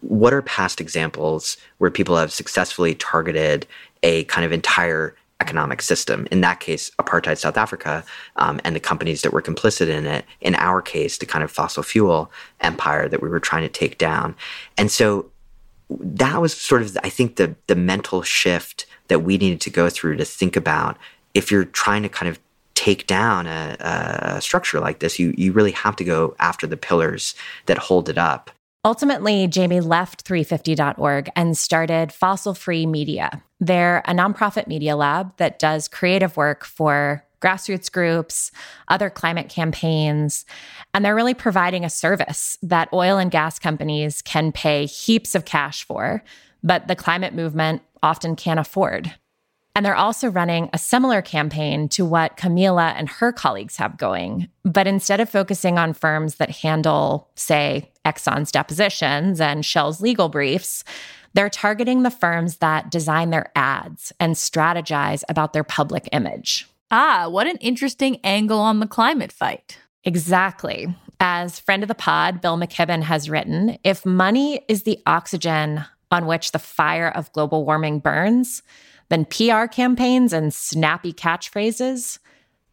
[0.02, 3.68] what are past examples where people have successfully targeted
[4.04, 6.28] a kind of entire economic system.
[6.32, 8.04] In that case, apartheid South Africa
[8.38, 10.26] um, and the companies that were complicit in it.
[10.42, 13.98] In our case, the kind of fossil fuel empire that we were trying to take
[13.98, 14.36] down.
[14.78, 15.30] And so
[15.90, 19.90] that was sort of, I think, the the mental shift that we needed to go
[19.90, 20.98] through to think about
[21.34, 22.40] if you're trying to kind of
[22.74, 26.78] take down a, a structure like this, you you really have to go after the
[26.78, 28.52] pillars that hold it up.
[28.86, 33.42] Ultimately, Jamie left 350.org and started Fossil Free Media.
[33.60, 38.52] They're a nonprofit media lab that does creative work for grassroots groups,
[38.88, 40.46] other climate campaigns,
[40.94, 45.46] and they're really providing a service that oil and gas companies can pay heaps of
[45.46, 46.24] cash for,
[46.64, 49.12] but the climate movement often can't afford.
[49.76, 54.48] And they're also running a similar campaign to what Camila and her colleagues have going.
[54.64, 60.84] But instead of focusing on firms that handle, say, Exxon's depositions and Shell's legal briefs,
[61.34, 66.68] they're targeting the firms that design their ads and strategize about their public image.
[66.92, 69.78] Ah, what an interesting angle on the climate fight.
[70.06, 70.96] Exactly.
[71.20, 76.26] As friend of the pod, Bill McKibben has written if money is the oxygen on
[76.26, 78.62] which the fire of global warming burns,
[79.10, 82.20] then PR campaigns and snappy catchphrases,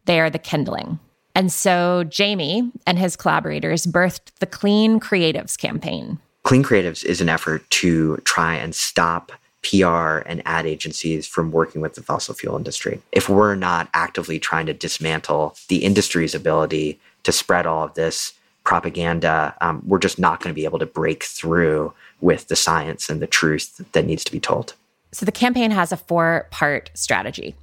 [0.05, 0.99] they are the kindling.
[1.35, 6.19] And so Jamie and his collaborators birthed the Clean Creatives campaign.
[6.43, 9.31] Clean Creatives is an effort to try and stop
[9.63, 13.01] PR and ad agencies from working with the fossil fuel industry.
[13.11, 18.33] If we're not actively trying to dismantle the industry's ability to spread all of this
[18.65, 23.09] propaganda, um, we're just not going to be able to break through with the science
[23.09, 24.73] and the truth that needs to be told.
[25.13, 27.55] So the campaign has a four part strategy.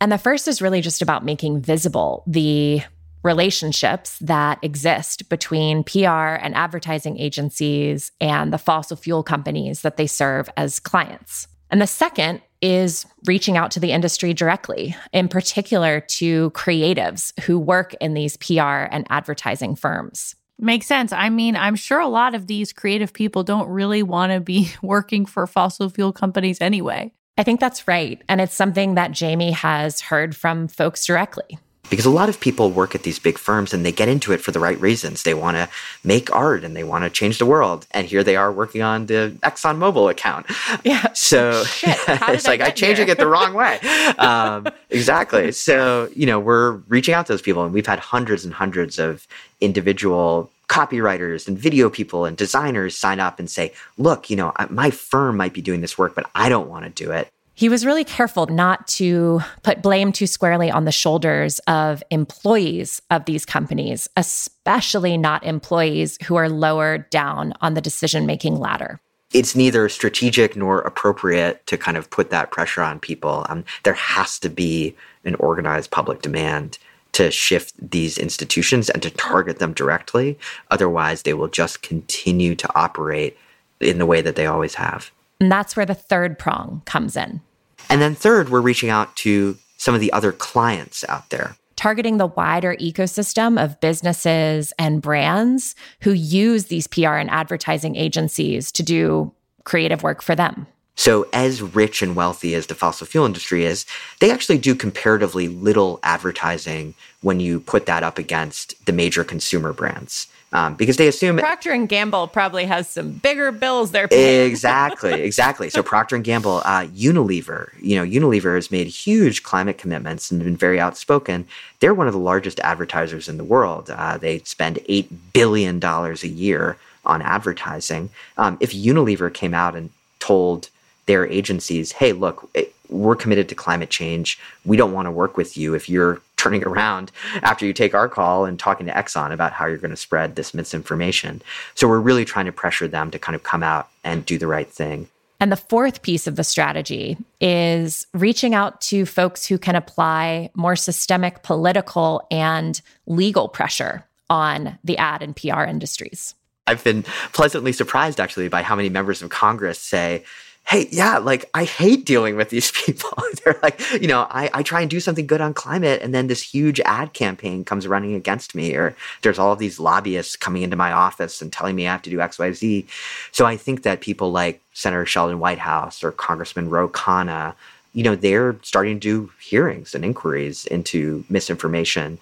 [0.00, 2.82] And the first is really just about making visible the
[3.22, 10.06] relationships that exist between PR and advertising agencies and the fossil fuel companies that they
[10.06, 11.48] serve as clients.
[11.70, 17.58] And the second is reaching out to the industry directly, in particular to creatives who
[17.58, 20.36] work in these PR and advertising firms.
[20.58, 21.12] Makes sense.
[21.12, 24.70] I mean, I'm sure a lot of these creative people don't really want to be
[24.82, 27.12] working for fossil fuel companies anyway.
[27.38, 28.20] I think that's right.
[28.28, 31.58] And it's something that Jamie has heard from folks directly.
[31.88, 34.40] Because a lot of people work at these big firms and they get into it
[34.40, 35.22] for the right reasons.
[35.22, 35.68] They want to
[36.02, 37.86] make art and they want to change the world.
[37.92, 40.46] And here they are working on the ExxonMobil account.
[40.84, 41.12] Yeah.
[41.14, 43.78] So it's like I'm changing it the wrong way.
[44.18, 45.52] Um, exactly.
[45.52, 48.98] So, you know, we're reaching out to those people and we've had hundreds and hundreds
[48.98, 49.26] of
[49.60, 54.90] individual copywriters and video people and designers sign up and say, look, you know, my
[54.90, 57.28] firm might be doing this work, but I don't want to do it.
[57.54, 63.00] He was really careful not to put blame too squarely on the shoulders of employees
[63.10, 69.00] of these companies, especially not employees who are lower down on the decision making ladder.
[69.32, 73.46] It's neither strategic nor appropriate to kind of put that pressure on people.
[73.48, 76.78] Um, there has to be an organized public demand
[77.16, 80.38] to shift these institutions and to target them directly.
[80.70, 83.38] Otherwise, they will just continue to operate
[83.80, 85.10] in the way that they always have.
[85.40, 87.40] And that's where the third prong comes in.
[87.88, 91.56] And then, third, we're reaching out to some of the other clients out there.
[91.74, 98.70] Targeting the wider ecosystem of businesses and brands who use these PR and advertising agencies
[98.72, 99.32] to do
[99.64, 100.66] creative work for them.
[100.96, 103.84] So, as rich and wealthy as the fossil fuel industry is,
[104.20, 109.72] they actually do comparatively little advertising when you put that up against the major consumer
[109.72, 110.26] brands.
[110.52, 114.48] Um, because they assume Procter and Gamble probably has some bigger bills they're paying.
[114.48, 115.68] exactly, exactly.
[115.68, 120.42] So Procter and Gamble, uh, Unilever, you know, Unilever has made huge climate commitments and
[120.42, 121.46] been very outspoken.
[121.80, 123.90] They're one of the largest advertisers in the world.
[123.90, 128.08] Uh, they spend eight billion dollars a year on advertising.
[128.38, 130.70] Um, if Unilever came out and told
[131.06, 134.38] their agencies, hey, look, eh, we're committed to climate change.
[134.64, 137.10] We don't want to work with you if you're turning around
[137.42, 140.36] after you take our call and talking to Exxon about how you're going to spread
[140.36, 141.42] this misinformation.
[141.74, 144.46] So we're really trying to pressure them to kind of come out and do the
[144.46, 145.08] right thing.
[145.40, 150.50] And the fourth piece of the strategy is reaching out to folks who can apply
[150.54, 156.34] more systemic political and legal pressure on the ad and PR industries.
[156.66, 160.24] I've been pleasantly surprised actually by how many members of Congress say,
[160.68, 163.10] hey, yeah, like I hate dealing with these people.
[163.44, 166.26] They're like, you know, I, I try and do something good on climate, and then
[166.26, 170.76] this huge ad campaign comes running against me, or there's all these lobbyists coming into
[170.76, 172.86] my office and telling me I have to do X, Y, Z.
[173.32, 177.54] So I think that people like Senator Sheldon Whitehouse or Congressman Ro Khanna,
[177.92, 182.18] you know, they're starting to do hearings and inquiries into misinformation.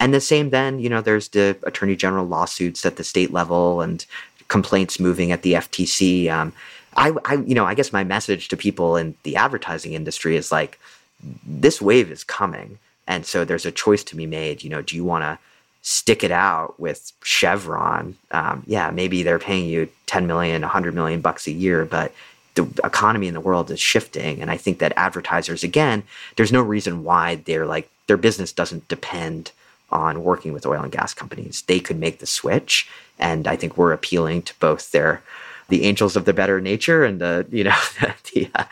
[0.00, 3.82] And the same then, you know, there's the attorney general lawsuits at the state level
[3.82, 4.04] and
[4.48, 6.28] complaints moving at the FTC.
[6.28, 6.52] Um,
[6.96, 10.52] I, I, you know, I guess my message to people in the advertising industry is
[10.52, 10.78] like,
[11.46, 14.64] this wave is coming, and so there's a choice to be made.
[14.64, 15.38] You know, do you want to
[15.82, 18.16] stick it out with Chevron?
[18.30, 22.12] Um, yeah, maybe they're paying you 10 million, 100 million bucks a year, but
[22.54, 26.02] the economy in the world is shifting, and I think that advertisers, again,
[26.36, 29.52] there's no reason why they're like their business doesn't depend
[29.90, 31.62] on working with oil and gas companies.
[31.62, 35.22] They could make the switch, and I think we're appealing to both their
[35.68, 37.76] the angels of the better nature and the you know
[38.34, 38.64] the, uh,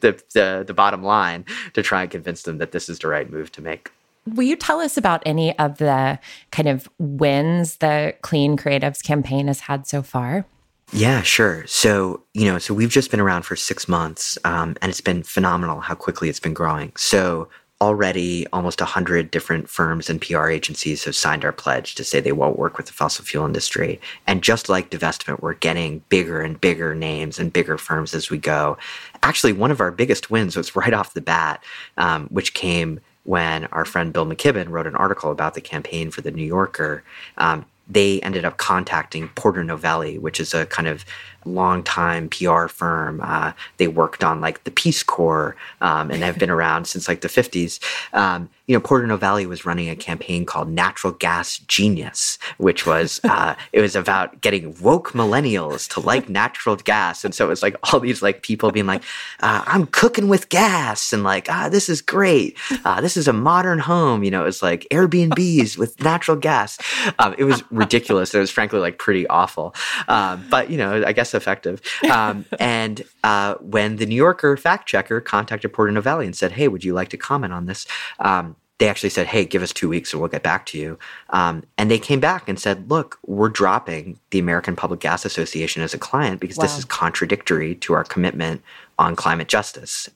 [0.00, 3.30] the, the the bottom line to try and convince them that this is the right
[3.30, 3.90] move to make.
[4.26, 6.18] Will you tell us about any of the
[6.50, 10.44] kind of wins the Clean Creatives campaign has had so far?
[10.92, 11.66] Yeah, sure.
[11.66, 15.22] So, you know, so we've just been around for six months, um, and it's been
[15.22, 16.92] phenomenal how quickly it's been growing.
[16.96, 17.48] So,
[17.80, 22.32] already almost 100 different firms and PR agencies have signed our pledge to say they
[22.32, 23.98] won't work with the fossil fuel industry.
[24.26, 28.36] And just like divestment, we're getting bigger and bigger names and bigger firms as we
[28.36, 28.76] go.
[29.22, 31.62] Actually, one of our biggest wins was right off the bat,
[31.96, 36.20] um, which came when our friend Bill McKibben wrote an article about the campaign for
[36.20, 37.02] the New Yorker.
[37.38, 41.04] Um, they ended up contacting Porter Novelli, which is a kind of
[41.44, 43.20] longtime PR firm.
[43.22, 47.20] Uh, they worked on like the Peace Corps um, and have been around since like
[47.20, 47.80] the 50s.
[48.12, 53.20] Um, you know, Porter Novelli was running a campaign called Natural Gas Genius, which was
[53.24, 57.64] uh, it was about getting woke millennials to like natural gas, and so it was
[57.64, 59.02] like all these like people being like,
[59.40, 62.56] uh, "I'm cooking with gas," and like, "Ah, this is great.
[62.84, 66.78] Uh, this is a modern home." You know, it was like Airbnbs with natural gas.
[67.18, 68.32] Um, it was ridiculous.
[68.32, 69.74] It was frankly like pretty awful.
[70.06, 71.80] Um, but you know, I guess effective.
[72.10, 76.68] Um, and uh, when the New Yorker fact checker contacted Porter Novelli and said, "Hey,
[76.68, 77.86] would you like to comment on this?"
[78.18, 80.98] Um, they actually said, "Hey, give us two weeks and we'll get back to you."
[81.30, 85.82] Um, and they came back and said, "Look, we're dropping the American Public Gas Association
[85.82, 86.62] as a client because wow.
[86.62, 88.62] this is contradictory to our commitment
[88.98, 90.08] on climate justice."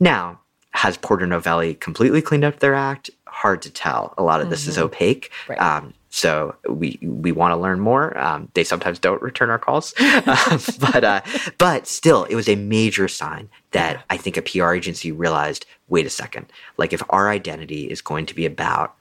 [0.00, 0.40] Now,
[0.72, 3.10] has Porter Novelli completely cleaned up their act?
[3.26, 4.14] Hard to tell.
[4.16, 4.70] A lot of this mm-hmm.
[4.70, 5.30] is opaque.
[5.48, 5.60] Right.
[5.60, 8.16] Um, so we we want to learn more.
[8.18, 11.22] Um, they sometimes don't return our calls, um, but uh,
[11.56, 14.04] but still, it was a major sign that.
[14.10, 18.26] I think a PR agency realized wait a second, like if our identity is going
[18.26, 18.94] to be about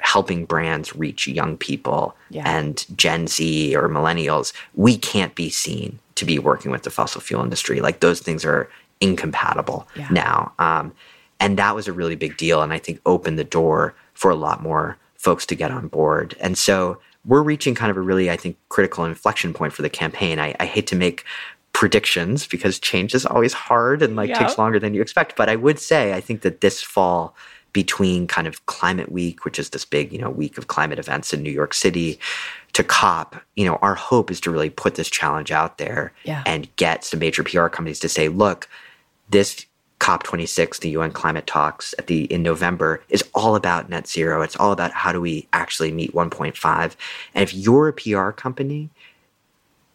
[0.00, 2.42] helping brands reach young people yeah.
[2.44, 7.22] and Gen Z or millennials, we can't be seen to be working with the fossil
[7.22, 7.80] fuel industry.
[7.80, 8.68] Like those things are
[9.00, 10.08] incompatible yeah.
[10.10, 10.52] now.
[10.58, 10.92] Um,
[11.40, 12.60] and that was a really big deal.
[12.60, 14.98] And I think opened the door for a lot more
[15.28, 16.34] folks to get on board.
[16.40, 19.90] And so we're reaching kind of a really, I think, critical inflection point for the
[19.90, 20.38] campaign.
[20.38, 21.22] I, I hate to make
[21.74, 25.36] predictions because change is always hard and like takes longer than you expect.
[25.36, 27.36] But I would say I think that this fall
[27.74, 31.34] between kind of climate week, which is this big, you know, week of climate events
[31.34, 32.18] in New York City,
[32.72, 36.42] to COP, you know, our hope is to really put this challenge out there yeah.
[36.46, 38.66] and get some major PR companies to say, look,
[39.28, 39.66] this
[40.00, 44.42] COP26, the UN climate talks at the in November, is all about net zero.
[44.42, 46.96] It's all about how do we actually meet 1.5.
[47.34, 48.90] And if you're a PR company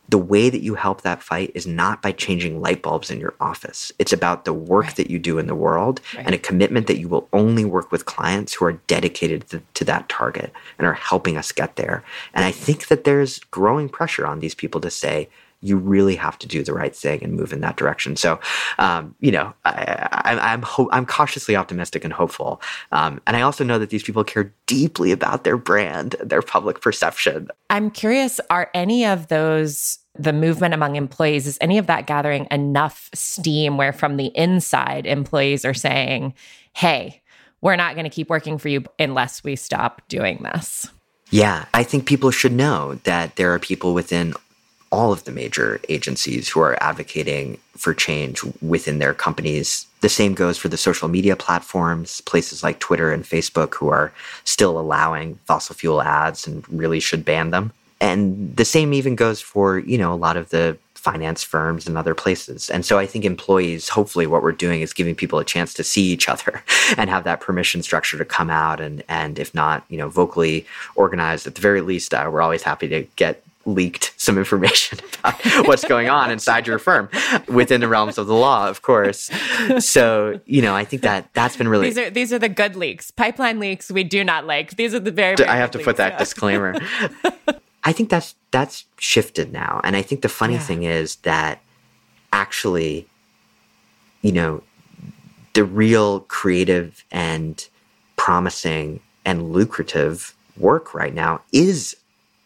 [0.10, 3.34] the way that you help that fight is not by changing light bulbs in your
[3.39, 3.91] office.
[3.97, 4.95] It's about the work right.
[4.97, 6.26] that you do in the world right.
[6.26, 9.86] and a commitment that you will only work with clients who are dedicated to, to,
[9.86, 12.04] that target and are helping us get there.
[12.34, 15.30] And I think that there's growing pressure on these people to say,
[15.64, 18.16] you really have to do the right thing and move in that direction.
[18.16, 18.39] So,
[18.78, 22.61] um, you know, I, am ho- I'm cautiously optimistic and hopeful,
[22.91, 26.82] um, and I also know that these people care deeply about their brand, their public
[26.82, 27.49] perception.
[27.70, 32.47] I'm curious: Are any of those the movement among employees, is any of that gathering
[32.51, 36.34] enough steam where from the inside, employees are saying,
[36.74, 37.22] hey,
[37.61, 40.88] we're not going to keep working for you unless we stop doing this?
[41.32, 44.36] Yeah, I think people should know that there are people within
[44.93, 49.87] all of the major agencies who are advocating for change within their companies.
[50.01, 54.13] The same goes for the social media platforms, places like Twitter and Facebook, who are
[54.43, 57.73] still allowing fossil fuel ads and really should ban them.
[57.99, 61.97] And the same even goes for, you know, a lot of the finance firms and
[61.97, 62.69] other places.
[62.69, 65.83] And so I think employees, hopefully what we're doing is giving people a chance to
[65.83, 66.63] see each other
[66.97, 70.65] and have that permission structure to come out and, and if not, you know, vocally
[70.95, 75.68] organized, at the very least, uh, we're always happy to get leaked some information about
[75.68, 77.09] what's going on inside your firm
[77.47, 79.30] within the realms of the law, of course.
[79.80, 82.76] So, you know, I think that that's been really these are these are the good
[82.76, 83.11] leaks.
[83.11, 84.76] Pipeline leaks we do not like.
[84.76, 86.20] These are the very, very I have to leaks, put that yeah.
[86.20, 86.76] disclaimer.
[87.84, 89.82] I think that's that's shifted now.
[89.84, 90.59] And I think the funny yeah.
[90.59, 91.61] thing is that
[92.32, 93.07] actually,
[94.22, 94.64] you know,
[95.53, 97.68] the real creative and
[98.16, 101.95] promising and lucrative work right now is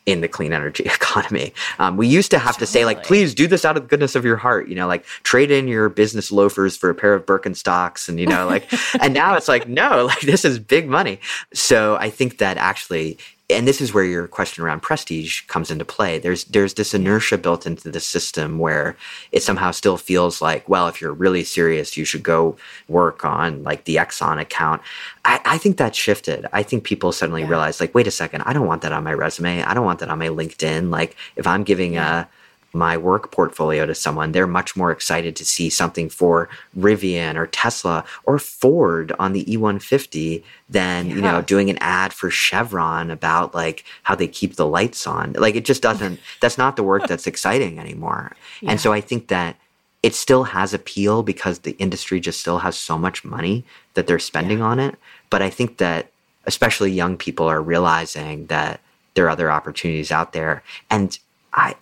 [0.07, 1.53] in the clean energy economy.
[1.77, 2.65] Um, we used to have totally.
[2.65, 4.87] to say like, please do this out of the goodness of your heart, you know,
[4.87, 8.71] like trade in your business loafers for a pair of Birkenstocks and, you know, like,
[9.01, 11.19] and now it's like, no, like this is big money.
[11.53, 15.85] So I think that actually and this is where your question around prestige comes into
[15.85, 16.19] play.
[16.19, 18.97] There's there's this inertia built into the system where
[19.31, 22.57] it somehow still feels like, well, if you're really serious, you should go
[22.89, 24.81] work on like the Exxon account.
[25.23, 26.45] I, I think that shifted.
[26.51, 27.49] I think people suddenly yeah.
[27.49, 29.63] realized, like, wait a second, I don't want that on my resume.
[29.63, 30.89] I don't want that on my LinkedIn.
[30.89, 32.27] Like, if I'm giving a
[32.73, 37.47] my work portfolio to someone, they're much more excited to see something for Rivian or
[37.47, 41.15] Tesla or Ford on the E150 than, yeah.
[41.15, 45.33] you know, doing an ad for Chevron about like how they keep the lights on.
[45.33, 48.35] Like it just doesn't, that's not the work that's exciting anymore.
[48.61, 48.71] Yeah.
[48.71, 49.55] And so I think that
[50.03, 53.65] it still has appeal because the industry just still has so much money
[53.95, 54.65] that they're spending yeah.
[54.65, 54.95] on it.
[55.29, 56.11] But I think that
[56.45, 58.79] especially young people are realizing that
[59.13, 60.63] there are other opportunities out there.
[60.89, 61.17] And
[61.53, 61.75] I,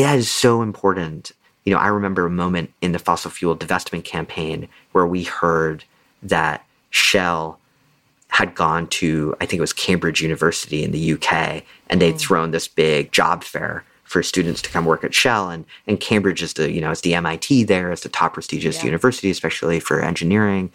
[0.00, 1.32] it is so important.
[1.64, 5.84] You know, I remember a moment in the fossil fuel divestment campaign where we heard
[6.22, 7.58] that Shell
[8.28, 12.20] had gone to, I think it was Cambridge University in the UK, and they'd mm.
[12.20, 15.50] thrown this big job fair for students to come work at Shell.
[15.50, 18.78] And, and Cambridge is the, you know, it's the MIT there, it's the top prestigious
[18.78, 18.86] yeah.
[18.86, 20.72] university, especially for engineering.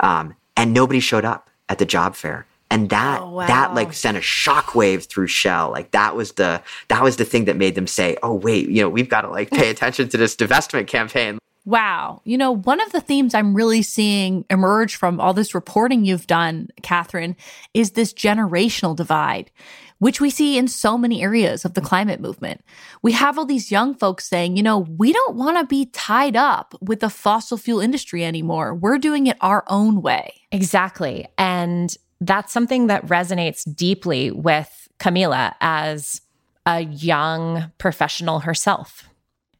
[0.00, 3.46] Um, and nobody showed up at the job fair and that oh, wow.
[3.46, 7.46] that like sent a shockwave through shell like that was the that was the thing
[7.46, 10.16] that made them say oh wait you know we've got to like pay attention to
[10.16, 11.38] this divestment campaign
[11.68, 12.22] Wow.
[12.24, 16.26] You know, one of the themes I'm really seeing emerge from all this reporting you've
[16.26, 17.36] done, Katharine,
[17.74, 19.50] is this generational divide.
[19.98, 22.60] which we see in so many areas of the climate movement.
[23.02, 26.36] We have all these young folks saying, you know, we don't want to be tied
[26.36, 28.74] up with the fossil fuel industry anymore.
[28.74, 30.34] We're doing it our own way.
[30.52, 31.26] Exactly.
[31.36, 36.20] And that's something that resonates deeply with Camila as
[36.66, 39.08] a young professional herself.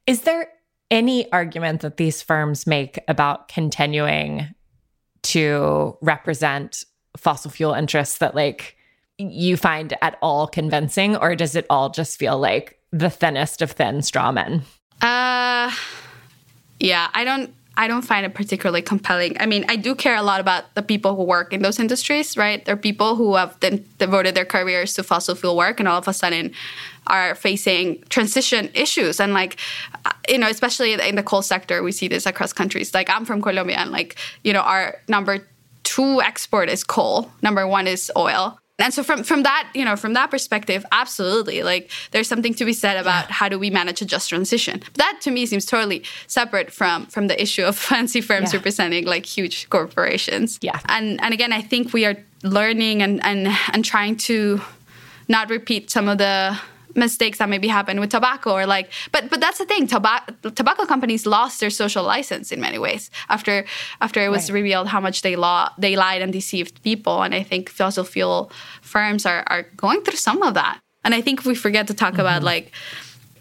[0.07, 0.49] Is there
[0.91, 4.55] any argument that these firms make about continuing
[5.23, 6.85] to represent
[7.17, 8.77] fossil fuel interests that like
[9.19, 13.73] you find at all convincing or does it all just feel like the thinnest of
[13.73, 14.63] thin straw men
[15.03, 15.71] uh
[16.79, 19.37] yeah i don't I don't find it particularly compelling.
[19.39, 22.37] I mean, I do care a lot about the people who work in those industries,
[22.37, 22.65] right?
[22.65, 26.09] They're people who have then devoted their careers to fossil fuel work and all of
[26.09, 26.53] a sudden
[27.07, 29.21] are facing transition issues.
[29.21, 29.59] And like,
[30.05, 32.93] uh, you know, especially in the coal sector, we see this across countries.
[32.93, 35.47] Like, I'm from Colombia and like, you know, our number
[35.85, 39.97] two export is coal, number one is oil and so from from that you know
[39.97, 43.35] from that perspective absolutely like there's something to be said about yeah.
[43.35, 47.27] how do we manage a just transition that to me seems totally separate from from
[47.27, 48.59] the issue of fancy firms yeah.
[48.59, 53.49] representing like huge corporations yeah and and again i think we are learning and and
[53.73, 54.61] and trying to
[55.29, 56.59] not repeat some of the
[56.99, 60.85] mistakes that maybe happen with tobacco or like but but that's the thing tobacco tobacco
[60.85, 63.65] companies lost their social license in many ways after
[64.01, 64.57] after it was right.
[64.61, 68.51] revealed how much they law they lied and deceived people and i think fossil fuel
[68.83, 72.13] firms are are going through some of that and i think we forget to talk
[72.13, 72.21] mm-hmm.
[72.21, 72.73] about like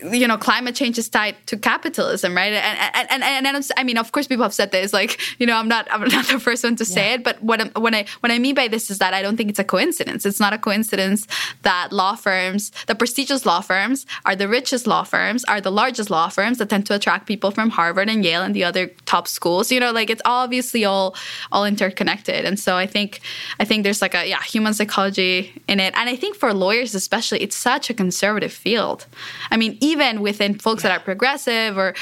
[0.02, 2.54] you know, climate change is tied to capitalism, right?
[2.54, 4.94] And and and, and I mean, of course, people have said this.
[4.94, 7.62] Like, you know, I'm not I'm not the first one to say it, but what
[7.62, 9.64] I'm, what I what I mean by this is that I don't think it's a
[9.64, 10.26] coincidence.
[10.26, 11.28] It's not a coincidence
[11.64, 16.10] that law firms, the prestigious law firms, are the richest law firms, are the largest
[16.10, 19.28] law firms that tend to attract people from Harvard and Yale and the other top
[19.28, 19.72] schools.
[19.72, 21.16] You know, like it's obviously all
[21.52, 22.46] all interconnected.
[22.46, 23.22] And so I think
[23.60, 26.94] I think there's like a yeah human psychology in it, and I think for lawyers
[26.94, 29.06] especially, it's such a conservative field.
[29.52, 31.94] I mean even within folks that are progressive or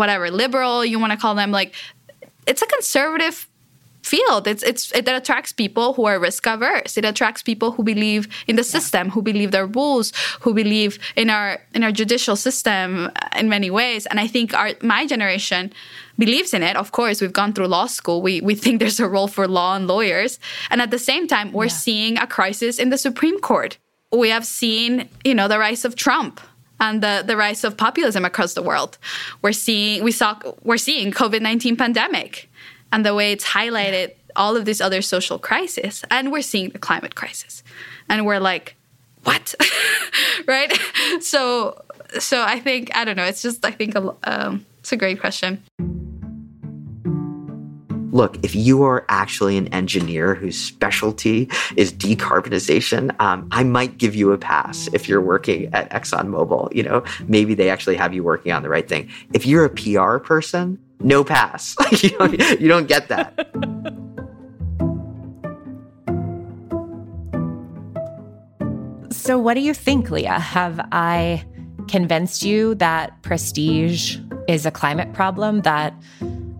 [0.00, 1.74] whatever liberal you want to call them like
[2.46, 3.48] it's a conservative
[4.02, 4.46] field.
[4.46, 6.96] It's it's it attracts people who are risk averse.
[6.96, 11.30] It attracts people who believe in the system who believe their rules who believe in
[11.30, 14.06] our in our judicial system uh, in many ways.
[14.06, 15.72] And i think our my generation
[16.18, 16.76] believes in it.
[16.76, 18.22] Of course we've gone through law school.
[18.22, 20.38] We we think there's a role for law and lawyers.
[20.70, 21.84] And at the same time we're yeah.
[21.86, 23.78] seeing a crisis in the supreme court.
[24.10, 26.40] We have seen you know the rise of trump
[26.82, 28.98] and the, the rise of populism across the world.
[29.40, 32.50] We're seeing we saw we're seeing COVID nineteen pandemic
[32.90, 36.78] and the way it's highlighted all of these other social crises, and we're seeing the
[36.78, 37.62] climate crisis,
[38.08, 38.76] and we're like,
[39.22, 39.54] what,
[40.46, 40.72] right?
[41.20, 41.82] So
[42.18, 43.24] so I think I don't know.
[43.24, 45.62] It's just I think a, um, it's a great question
[48.12, 54.14] look, if you are actually an engineer whose specialty is decarbonization, um, I might give
[54.14, 56.74] you a pass if you're working at ExxonMobil.
[56.74, 59.10] You know, maybe they actually have you working on the right thing.
[59.32, 61.74] If you're a PR person, no pass.
[62.02, 63.34] you, don't, you don't get that.
[69.10, 70.38] So, what do you think, Leah?
[70.38, 71.44] Have I
[71.88, 75.94] convinced you that prestige is a climate problem, that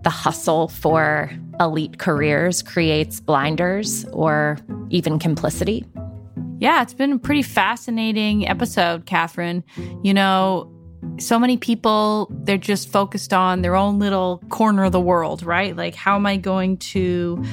[0.03, 1.29] the hustle for
[1.59, 4.57] elite careers creates blinders or
[4.89, 5.85] even complicity.
[6.59, 9.63] Yeah, it's been a pretty fascinating episode, Katharine.
[10.01, 10.71] You know,
[11.19, 15.75] so many people, they're just focused on their own little corner of the world, right?
[15.75, 17.43] Like, how am I going to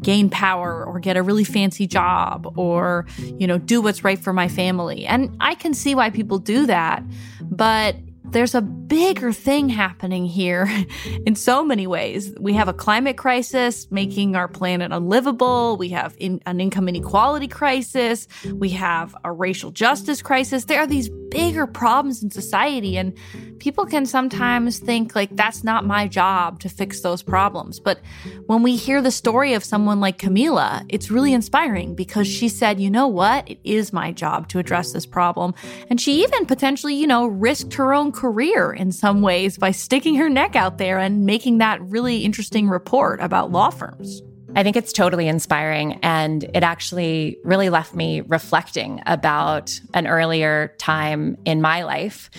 [0.00, 3.06] gain power or get a really fancy job or,
[3.38, 5.06] you know, do what's right for my family?
[5.06, 7.02] And I can see why people do that.
[7.42, 10.68] But there's a bigger thing happening here
[11.26, 12.34] in so many ways.
[12.40, 15.76] We have a climate crisis making our planet unlivable.
[15.76, 18.26] We have in, an income inequality crisis.
[18.52, 20.64] We have a racial justice crisis.
[20.64, 23.12] There are these bigger problems in society, and
[23.58, 27.80] people can sometimes think like that's not my job to fix those problems.
[27.80, 28.00] But
[28.46, 32.80] when we hear the story of someone like Camila, it's really inspiring because she said,
[32.80, 33.50] you know what?
[33.50, 35.54] It is my job to address this problem.
[35.90, 40.14] And she even potentially, you know, risked her own career in some ways by sticking
[40.14, 44.22] her neck out there and making that really interesting report about law firms.
[44.56, 45.98] I think it's totally inspiring.
[46.02, 52.30] And it actually really left me reflecting about an earlier time in my life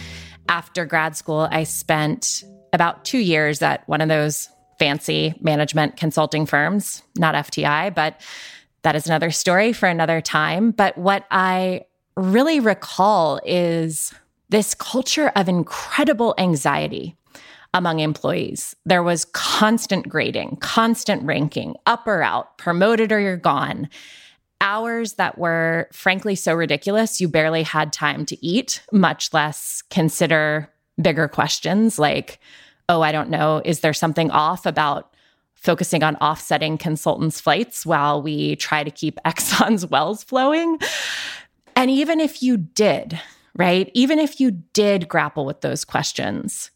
[0.50, 6.46] after grad school, I spent about two years at one of those fancy management consulting
[6.46, 8.20] firms, not FTI, but
[8.82, 10.72] that is another story for another time.
[10.72, 14.14] But what I really recall is
[14.56, 17.18] this culture of incredible anxiety
[17.74, 18.74] among employees.
[18.86, 23.90] There was constant grading, constant ranking, up or out, promoted or you're gone.
[24.62, 30.72] hours that were frankly so ridiculous you barely had time to eat, much less consider
[31.02, 32.40] bigger questions like,
[32.88, 35.14] oh, I don't know, is there something off about
[35.54, 40.80] focusing on offsetting consultants' flights while we try to keep Exxon's wells flowing?
[41.76, 43.20] And even if you did,
[43.56, 46.72] right, even if you did grapple with those questions,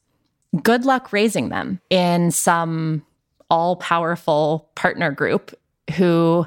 [0.64, 3.06] good luck raising them in some
[3.50, 5.54] all powerful partner group
[5.96, 6.46] who,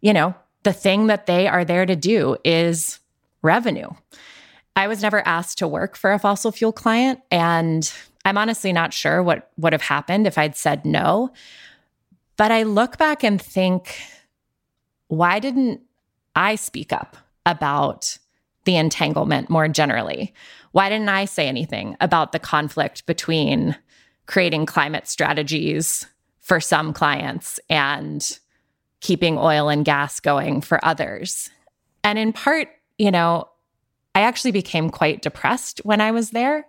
[0.00, 3.00] you know, the thing that they are there to do is
[3.42, 3.88] revenue.
[4.76, 7.92] I was never asked to work for a fossil fuel client, and
[8.24, 11.30] I'm honestly not sure what would have happened if I'd said no.
[12.36, 14.00] But I look back and think,
[15.08, 15.82] why didn't
[16.34, 18.16] I speak up about
[18.64, 20.34] the entanglement more generally?
[20.72, 23.76] Why didn't I say anything about the conflict between
[24.26, 26.06] creating climate strategies
[26.40, 28.38] for some clients and
[29.00, 31.50] keeping oil and gas going for others?
[32.04, 33.48] And in part, you know,
[34.14, 36.66] I actually became quite depressed when I was there.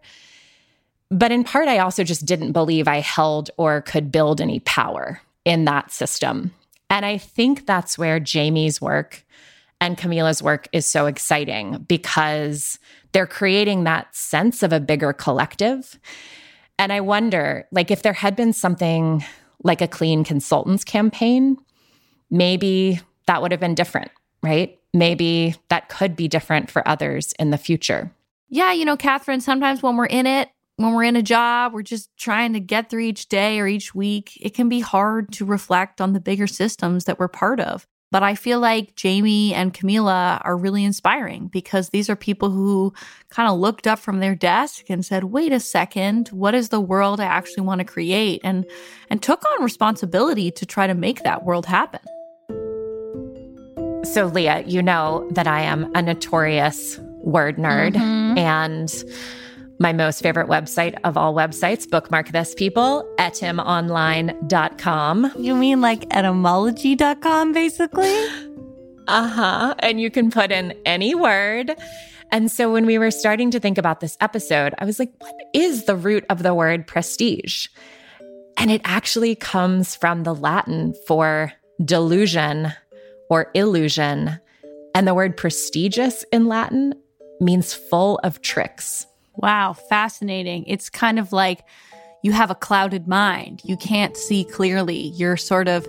[1.09, 5.21] But in part, I also just didn't believe I held or could build any power
[5.45, 6.53] in that system.
[6.89, 9.23] And I think that's where Jamie's work
[9.83, 12.79] and Camila's work is so exciting because
[13.11, 15.99] they're creating that sense of a bigger collective.
[16.79, 19.25] And I wonder, like, if there had been something
[19.61, 21.57] like a clean consultants campaign,
[22.31, 24.09] maybe that would have been different,
[24.41, 24.79] right?
[24.93, 28.09] Maybe that could be different for others in the future.
[28.47, 31.81] Yeah, you know, Katharine, sometimes when we're in it, when we're in a job, we're
[31.81, 34.37] just trying to get through each day or each week.
[34.39, 37.85] It can be hard to reflect on the bigger systems that we're part of.
[38.13, 42.93] But I feel like Jamie and Camila are really inspiring because these are people who
[43.29, 46.79] kind of looked up from their desk and said, "Wait a second, what is the
[46.79, 48.67] world I actually want to create?" and
[49.09, 52.01] and took on responsibility to try to make that world happen.
[54.03, 58.37] So Leah, you know that I am a notorious word nerd mm-hmm.
[58.37, 58.93] and
[59.83, 65.31] my most favorite website of all websites, bookmark this people, etymonline.com.
[65.37, 68.25] You mean like etymology.com, basically?
[69.05, 69.75] Uh huh.
[69.79, 71.75] And you can put in any word.
[72.31, 75.35] And so when we were starting to think about this episode, I was like, what
[75.53, 77.67] is the root of the word prestige?
[78.57, 81.51] And it actually comes from the Latin for
[81.83, 82.71] delusion
[83.29, 84.39] or illusion.
[84.95, 86.93] And the word prestigious in Latin
[87.41, 89.05] means full of tricks.
[89.35, 90.65] Wow, fascinating.
[90.67, 91.65] It's kind of like
[92.21, 93.61] you have a clouded mind.
[93.63, 94.97] You can't see clearly.
[94.97, 95.87] You're sort of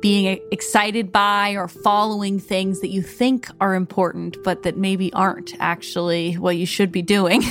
[0.00, 5.54] being excited by or following things that you think are important, but that maybe aren't
[5.60, 7.42] actually what you should be doing.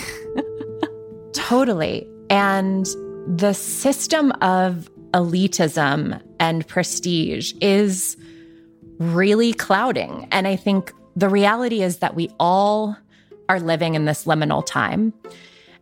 [1.34, 2.07] totally.
[2.30, 2.86] And
[3.28, 8.17] the system of elitism and prestige is
[8.99, 10.28] really clouding.
[10.32, 12.95] And I think the reality is that we all
[13.53, 15.13] are living in this liminal time.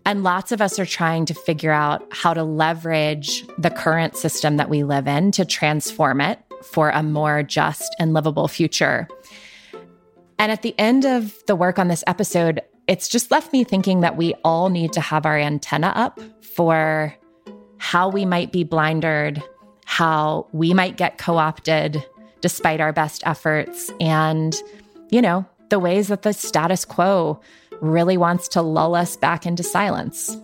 [0.05, 4.57] And lots of us are trying to figure out how to leverage the current system
[4.57, 9.07] that we live in to transform it for a more just and livable future.
[10.38, 14.01] And at the end of the work on this episode, it's just left me thinking
[14.01, 17.15] that we all need to have our antenna up for
[17.78, 19.41] how we might be blindered,
[19.86, 22.03] how we might get co opted
[22.41, 24.55] despite our best efforts, and,
[25.11, 27.39] you know, the ways that the status quo
[27.82, 30.38] really wants to lull us back into silence.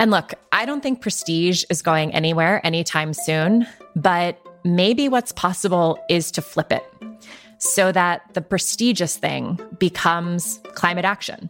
[0.00, 5.98] And look, I don't think prestige is going anywhere anytime soon, but maybe what's possible
[6.08, 6.84] is to flip it
[7.58, 11.48] so that the prestigious thing becomes climate action.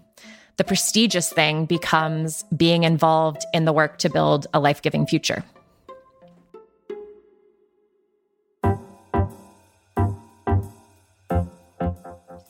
[0.58, 5.42] The prestigious thing becomes being involved in the work to build a life giving future.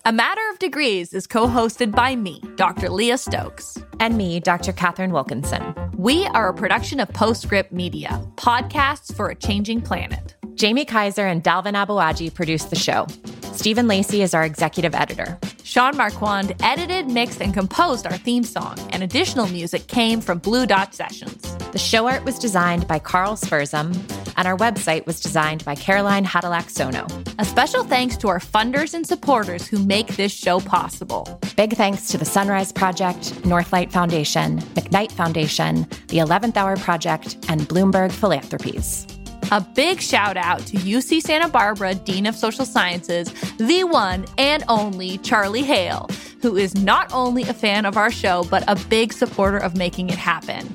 [0.04, 2.90] A Matter of Degrees is co hosted by me, Dr.
[2.90, 3.78] Leah Stokes.
[4.00, 4.72] And me, Dr.
[4.72, 5.76] Katharine Wilkinson.
[5.96, 10.34] We are a production of Postscript Media, podcasts for a changing planet.
[10.60, 13.06] Jaime Kaiser and Dalvin Aboagye produced the show.
[13.52, 15.38] Stephen Lacey is our executive editor.
[15.62, 20.66] Sean Marquand edited, mixed, and composed our theme song, and additional music came from Blue
[20.66, 21.56] Dot Sessions.
[21.70, 23.94] The show art was designed by Carl Spurzem,
[24.36, 27.06] and our website was designed by Caroline Hadilaksono.
[27.38, 31.40] A special thanks to our funders and supporters who make this show possible.
[31.56, 37.62] Big thanks to the Sunrise Project, Northlight Foundation, McKnight Foundation, the 11th Hour Project, and
[37.62, 39.06] Bloomberg Philanthropies.
[39.50, 44.64] A big shout out to UC Santa Barbara Dean of Social Sciences, the one and
[44.68, 46.08] only Charlie Hale,
[46.40, 50.08] who is not only a fan of our show, but a big supporter of making
[50.08, 50.72] it happen.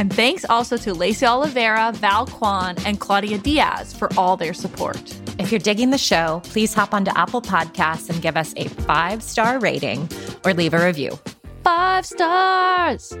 [0.00, 5.14] And thanks also to Lacey Oliveira, Val Kwan, and Claudia Diaz for all their support.
[5.38, 9.22] If you're digging the show, please hop onto Apple Podcasts and give us a five
[9.22, 10.08] star rating
[10.42, 11.18] or leave a review.
[11.62, 13.12] Five stars.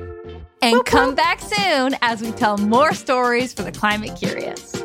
[0.62, 4.82] And come back soon as we tell more stories for the climate curious.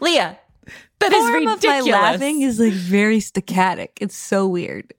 [0.00, 0.36] Leah,
[1.00, 1.86] that is Form of ridiculous.
[1.86, 3.98] my laughing is like very staccatic.
[4.00, 4.92] It's so weird.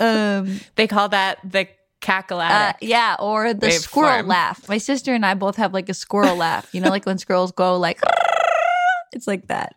[0.00, 1.64] Um, they call that the uh,
[2.00, 2.76] cackle-atic.
[2.82, 4.28] yeah, or the squirrel Waveform.
[4.28, 4.68] laugh.
[4.68, 6.74] My sister and I both have like a squirrel laugh.
[6.74, 8.00] You know, like when squirrels go like,
[9.12, 9.74] it's like that.